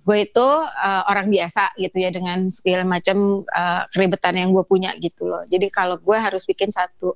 gue 0.03 0.17
itu 0.23 0.47
uh, 0.67 1.03
orang 1.07 1.31
biasa 1.31 1.75
gitu 1.79 1.97
ya 1.99 2.11
dengan 2.11 2.51
segala 2.51 2.83
macam 2.83 3.47
uh, 3.47 3.83
keribetan 3.91 4.35
yang 4.35 4.51
gue 4.51 4.63
punya 4.67 4.91
gitu 4.99 5.27
loh. 5.27 5.43
Jadi 5.47 5.71
kalau 5.71 5.95
gue 5.99 6.17
harus 6.17 6.43
bikin 6.43 6.69
satu 6.69 7.15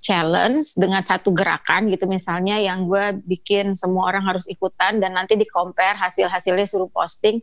challenge 0.00 0.78
dengan 0.78 1.02
satu 1.02 1.34
gerakan 1.34 1.90
gitu 1.92 2.06
misalnya 2.06 2.58
yang 2.58 2.86
gue 2.86 3.18
bikin 3.26 3.74
semua 3.74 4.08
orang 4.10 4.24
harus 4.26 4.46
ikutan 4.46 4.98
dan 5.02 5.14
nanti 5.14 5.34
di 5.34 5.44
compare 5.44 5.98
hasil 5.98 6.30
hasilnya 6.30 6.66
suruh 6.66 6.90
posting. 6.90 7.42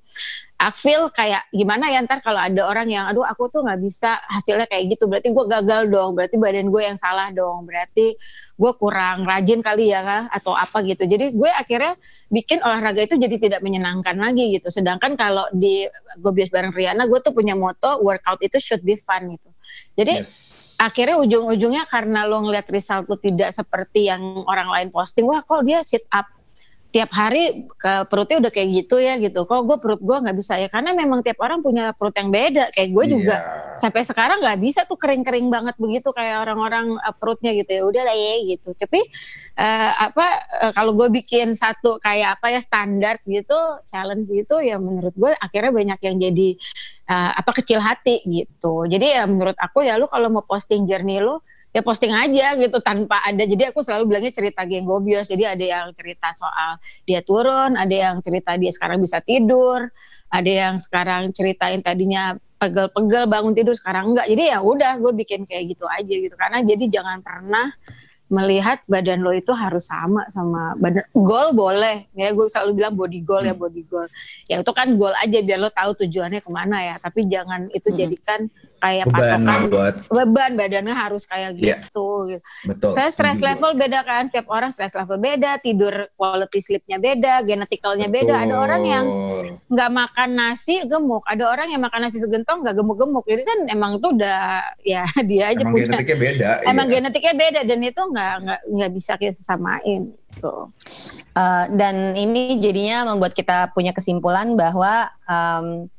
I 0.56 0.72
feel 0.72 1.12
kayak 1.12 1.52
gimana 1.52 1.92
ya 1.92 2.00
ntar 2.08 2.24
kalau 2.24 2.40
ada 2.40 2.64
orang 2.64 2.88
yang 2.88 3.12
aduh 3.12 3.28
aku 3.28 3.52
tuh 3.52 3.68
nggak 3.68 3.76
bisa 3.84 4.16
hasilnya 4.32 4.64
kayak 4.72 4.96
gitu. 4.96 5.12
Berarti 5.12 5.36
gue 5.36 5.46
gagal 5.52 5.82
dong 5.92 6.16
berarti 6.16 6.36
badan 6.40 6.72
gue 6.72 6.82
yang 6.82 6.96
salah 6.96 7.28
dong 7.36 7.68
berarti 7.68 8.16
gue 8.56 8.72
kurang 8.80 9.28
rajin 9.28 9.60
kali 9.60 9.92
ya 9.92 10.28
atau 10.32 10.56
apa 10.56 10.80
gitu. 10.88 11.04
Jadi 11.04 11.36
gue 11.36 11.52
akhirnya 11.52 12.00
bikin 12.32 12.64
olahraga 12.64 13.04
itu 13.04 13.20
jadi 13.20 13.36
tidak 13.36 13.62
menyenangkan 13.64 14.16
lagi 14.16 14.56
gitu. 14.56 14.72
Sedangkan 14.72 15.20
kalau 15.20 15.44
di 15.52 15.88
gue 16.20 16.32
bias 16.32 16.48
bareng 16.48 16.72
Riana 16.72 17.04
gue 17.04 17.20
tuh 17.20 17.36
punya 17.36 17.54
moto 17.54 18.00
workout 18.00 18.40
itu 18.40 18.56
should 18.60 18.84
be 18.84 18.96
fun 18.96 19.36
gitu 19.36 19.55
jadi 19.96 20.22
Yes. 20.22 20.76
akhirnya 20.80 21.18
ujung-ujungnya 21.24 21.88
karena 21.88 22.28
lo 22.28 22.44
ngeliat 22.44 22.68
result 22.68 23.08
lo 23.08 23.16
tidak 23.16 23.52
seperti 23.56 24.12
yang 24.12 24.22
orang 24.46 24.68
lain 24.68 24.90
posting 24.92 25.24
wah 25.24 25.40
kok 25.44 25.64
dia 25.64 25.82
sit 25.82 26.04
up 26.12 26.28
tiap 26.96 27.12
hari 27.12 27.68
ke 27.76 28.08
perutnya 28.08 28.40
udah 28.40 28.52
kayak 28.56 28.70
gitu 28.72 29.04
ya 29.04 29.20
gitu. 29.20 29.44
Kok 29.44 29.68
gue 29.68 29.78
perut 29.84 30.00
gue 30.00 30.16
nggak 30.16 30.38
bisa 30.40 30.56
ya 30.56 30.72
karena 30.72 30.96
memang 30.96 31.20
tiap 31.20 31.44
orang 31.44 31.60
punya 31.60 31.92
perut 31.92 32.16
yang 32.16 32.32
beda. 32.32 32.72
Kayak 32.72 32.90
gue 32.96 33.06
juga 33.20 33.36
Iya. 33.36 33.76
sampai 33.76 34.02
sekarang 34.08 34.40
nggak 34.40 34.60
bisa 34.64 34.88
tuh 34.88 34.96
kering-kering 34.96 35.52
banget 35.52 35.76
begitu 35.76 36.16
kayak 36.16 36.48
orang-orang 36.48 36.96
uh, 37.04 37.12
perutnya 37.12 37.52
gitu 37.52 37.68
ya. 37.68 37.82
Udah 37.84 38.04
lah 38.08 38.16
ya 38.16 38.36
gitu. 38.48 38.72
Tapi 38.72 39.04
eh, 39.60 39.92
apa 40.08 40.26
eh, 40.64 40.72
kalau 40.72 40.96
gue 40.96 41.12
bikin 41.12 41.52
satu 41.52 42.00
kayak 42.00 42.40
apa 42.40 42.56
ya 42.56 42.62
standar 42.64 43.20
gitu 43.28 43.60
challenge 43.84 44.32
gitu 44.32 44.64
ya 44.64 44.80
menurut 44.80 45.12
gue 45.20 45.36
akhirnya 45.36 45.76
banyak 45.76 46.00
yang 46.00 46.16
jadi 46.16 46.50
eh, 47.12 47.32
apa 47.36 47.52
kecil 47.52 47.84
hati 47.84 48.24
gitu. 48.24 48.88
Jadi 48.88 49.20
ya 49.20 49.28
menurut 49.28 49.60
aku 49.60 49.84
ya 49.84 50.00
lu 50.00 50.08
kalau 50.08 50.32
mau 50.32 50.48
posting 50.48 50.88
journey 50.88 51.20
lu 51.20 51.44
ya 51.76 51.84
posting 51.84 52.16
aja 52.16 52.56
gitu 52.56 52.80
tanpa 52.80 53.20
ada. 53.28 53.44
Jadi 53.44 53.68
aku 53.68 53.84
selalu 53.84 54.16
bilangnya 54.16 54.32
cerita 54.32 54.64
geng 54.64 54.88
gobios. 54.88 55.28
Jadi 55.28 55.44
ada 55.44 55.60
yang 55.60 55.86
cerita 55.92 56.32
soal 56.32 56.80
dia 57.04 57.20
turun 57.20 57.76
ada 57.76 57.92
yang 57.92 58.24
cerita 58.24 58.56
dia 58.56 58.72
sekarang 58.72 59.04
bisa 59.04 59.20
tidur 59.20 59.92
ada 60.32 60.52
yang 60.52 60.80
sekarang 60.80 61.36
ceritain 61.36 61.84
tadinya 61.84 62.40
pegel-pegel 62.56 63.28
bangun 63.28 63.52
tidur 63.52 63.76
sekarang 63.76 64.16
enggak. 64.16 64.32
Jadi 64.32 64.44
ya 64.56 64.64
udah 64.64 64.96
gue 65.04 65.12
bikin 65.20 65.44
kayak 65.44 65.76
gitu 65.76 65.86
aja 65.92 66.16
gitu. 66.16 66.36
Karena 66.40 66.64
jadi 66.64 66.84
jangan 66.88 67.20
pernah 67.20 67.76
melihat 68.26 68.82
badan 68.90 69.22
lo 69.22 69.30
itu 69.38 69.54
harus 69.54 69.86
sama 69.86 70.26
sama 70.34 70.74
badan. 70.82 71.06
Goal 71.14 71.54
boleh. 71.54 72.10
Ya 72.18 72.34
gue 72.34 72.48
selalu 72.50 72.82
bilang 72.82 72.94
body 72.98 73.20
goal 73.22 73.44
ya 73.46 73.54
body 73.54 73.84
goal. 73.86 74.08
Ya 74.50 74.66
itu 74.66 74.72
kan 74.74 74.98
goal 74.98 75.14
aja 75.14 75.38
biar 75.46 75.60
lo 75.62 75.70
tahu 75.70 75.94
tujuannya 75.94 76.42
ke 76.42 76.50
mana 76.50 76.78
ya. 76.82 76.96
Tapi 76.98 77.30
jangan 77.30 77.70
itu 77.70 77.94
Hmm. 77.94 77.98
jadikan 78.00 78.40
kayak 78.78 79.06
Beban 79.08 79.42
patokan 79.42 79.62
buat 79.68 79.94
beban 80.08 80.52
badannya 80.54 80.96
harus 80.96 81.24
kayak 81.26 81.56
Iya. 81.56 81.80
gitu 81.82 82.40
betul. 82.68 82.92
saya 82.92 83.10
stress 83.10 83.40
setuju. 83.40 83.50
level 83.56 83.72
beda 83.78 84.00
kan 84.02 84.24
setiap 84.26 84.48
orang 84.50 84.70
stress 84.70 84.94
level 84.94 85.18
beda 85.18 85.58
tidur 85.60 85.94
quality 86.14 86.60
sleepnya 86.60 86.98
beda 86.98 87.44
geneticalnya 87.44 88.08
beda 88.08 88.46
ada 88.46 88.56
orang 88.56 88.84
yang 88.84 89.06
nggak 89.68 89.92
makan 89.92 90.30
nasi 90.34 90.84
gemuk 90.86 91.24
ada 91.26 91.48
orang 91.48 91.72
yang 91.72 91.82
makan 91.82 92.06
nasi 92.06 92.20
segentong 92.20 92.62
nggak 92.62 92.76
gemuk-gemuk 92.76 93.26
ini 93.26 93.44
kan 93.44 93.60
emang 93.68 93.98
tuh 93.98 94.14
udah 94.14 94.64
ya 94.86 95.04
dia 95.24 95.52
aja 95.52 95.64
Emang 95.64 95.74
punya 95.74 95.86
genetiknya 95.90 96.18
beda. 96.20 96.50
emang 96.68 96.88
iya. 96.88 96.94
genetiknya 97.00 97.34
beda 97.36 97.60
dan 97.64 97.80
itu 97.82 98.02
nggak 98.02 98.34
nggak 98.44 98.60
nggak 98.76 98.92
bisa 98.92 99.12
kita 99.16 99.42
samain 99.42 100.02
gitu 100.36 100.70
Eh, 101.36 101.66
dan 101.76 102.16
ini 102.16 102.56
jadinya 102.64 103.12
membuat 103.12 103.36
kita 103.36 103.68
punya 103.76 103.92
kesimpulan 103.92 104.56
bahwa 104.56 105.12
em, 105.28 105.92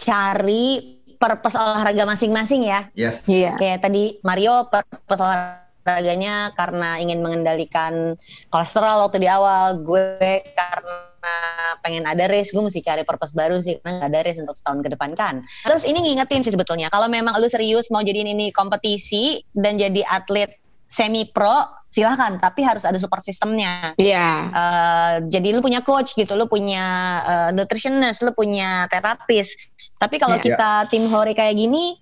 cari 0.00 0.99
purpose 1.20 1.54
olahraga 1.60 2.08
masing-masing 2.08 2.64
ya. 2.64 2.88
Yes. 2.96 3.28
Iya. 3.28 3.60
Kayak 3.60 3.84
tadi 3.84 4.16
Mario 4.24 4.64
purpose 4.72 5.20
olahraganya 5.20 6.56
karena 6.56 6.96
ingin 6.96 7.20
mengendalikan 7.20 8.16
kolesterol 8.48 9.04
waktu 9.04 9.20
di 9.20 9.28
awal. 9.28 9.84
Gue 9.84 10.40
karena 10.56 11.36
pengen 11.84 12.08
ada 12.08 12.24
race, 12.24 12.48
gue 12.48 12.64
mesti 12.64 12.80
cari 12.80 13.04
purpose 13.04 13.36
baru 13.36 13.60
sih 13.60 13.76
karena 13.84 14.00
nggak 14.00 14.08
ada 14.08 14.20
race 14.24 14.40
untuk 14.40 14.56
setahun 14.56 14.80
ke 14.80 14.88
depan 14.96 15.12
kan. 15.12 15.44
Terus 15.68 15.84
ini 15.84 16.00
ngingetin 16.00 16.40
sih 16.40 16.56
sebetulnya 16.56 16.88
kalau 16.88 17.12
memang 17.12 17.36
lu 17.36 17.46
serius 17.52 17.92
mau 17.92 18.00
jadiin 18.00 18.32
ini 18.32 18.48
kompetisi 18.48 19.44
dan 19.52 19.76
jadi 19.76 20.00
atlet 20.08 20.56
semi 20.90 21.22
pro 21.28 21.78
silahkan 21.90 22.38
tapi 22.38 22.62
harus 22.62 22.82
ada 22.86 22.98
support 22.98 23.22
sistemnya 23.22 23.94
Iya. 23.98 24.50
Eh, 24.50 25.14
jadi 25.26 25.54
lu 25.54 25.62
punya 25.62 25.82
coach 25.82 26.14
gitu, 26.14 26.38
lu 26.38 26.46
punya 26.46 26.86
eh, 27.22 27.50
nutritionist, 27.54 28.22
lu 28.22 28.30
punya 28.34 28.86
terapis. 28.86 29.54
Tapi 30.00 30.16
kalau 30.16 30.40
Iya. 30.40 30.56
kita 30.56 30.70
tim 30.88 31.04
hore 31.12 31.36
kayak 31.36 31.52
gini, 31.52 32.00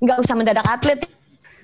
nggak 0.00 0.24
usah 0.24 0.32
mendadak 0.32 0.64
atlet. 0.64 1.04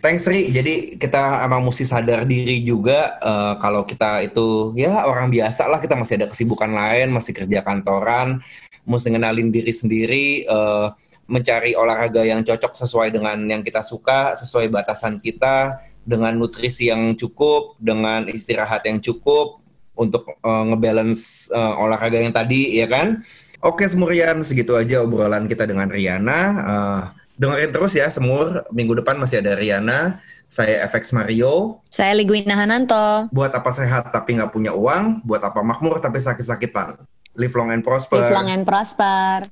Thanks 0.03 0.27
Ri. 0.27 0.51
Jadi 0.51 0.99
kita 0.99 1.47
emang 1.47 1.63
mesti 1.65 1.87
sadar 1.87 2.27
diri 2.29 2.61
juga 2.61 3.17
eh, 3.23 3.55
kalau 3.63 3.87
kita 3.87 4.21
itu 4.21 4.75
ya 4.77 5.07
orang 5.09 5.31
biasa 5.33 5.65
lah 5.71 5.79
kita 5.81 5.95
masih 5.97 6.21
ada 6.21 6.27
kesibukan 6.29 6.69
lain, 6.69 7.09
masih 7.15 7.33
kerja 7.33 7.63
kantoran, 7.63 8.43
mesti 8.83 9.15
ngenalin 9.15 9.49
diri 9.49 9.73
sendiri, 9.73 10.27
eh, 10.45 10.87
mencari 11.31 11.73
olahraga 11.79 12.27
yang 12.27 12.43
cocok 12.43 12.75
sesuai 12.77 13.15
dengan 13.15 13.39
yang 13.47 13.63
kita 13.63 13.81
suka, 13.87 14.35
sesuai 14.37 14.69
batasan 14.69 15.23
kita, 15.23 15.79
dengan 16.03 16.35
nutrisi 16.35 16.91
yang 16.91 17.15
cukup, 17.15 17.79
dengan 17.79 18.27
istirahat 18.27 18.83
yang 18.85 18.99
cukup 18.99 19.63
untuk 19.95 20.35
eh, 20.35 20.65
ngebalance 20.67 21.47
eh, 21.55 21.75
olahraga 21.79 22.19
yang 22.19 22.35
tadi, 22.35 22.75
ya 22.75 22.91
kan? 22.91 23.23
Oke 23.63 23.87
Semurian, 23.87 24.43
segitu 24.43 24.75
aja 24.75 25.07
obrolan 25.07 25.47
kita 25.47 25.63
dengan 25.71 25.87
Riana. 25.87 26.41
Eh, 26.59 27.03
dengerin 27.39 27.71
terus 27.71 27.95
ya 27.95 28.11
Semur, 28.11 28.67
minggu 28.75 28.99
depan 28.99 29.15
masih 29.23 29.39
ada 29.39 29.55
Riana. 29.55 30.19
Saya 30.51 30.83
FX 30.91 31.15
Mario. 31.15 31.79
Saya 31.87 32.13
Ligwina 32.19 32.59
Hananto. 32.59 33.31
Buat 33.31 33.55
apa 33.55 33.71
sehat 33.71 34.11
tapi 34.11 34.35
nggak 34.35 34.51
punya 34.51 34.75
uang? 34.75 35.23
Buat 35.23 35.47
apa 35.47 35.63
makmur 35.63 36.03
tapi 36.03 36.19
sakit-sakitan? 36.19 37.07
Live 37.39 37.55
long 37.55 37.71
and 37.71 37.87
prosper. 37.87 38.19
Live 38.19 38.35
long 38.35 38.51
and 38.51 38.67
prosper. 38.67 39.47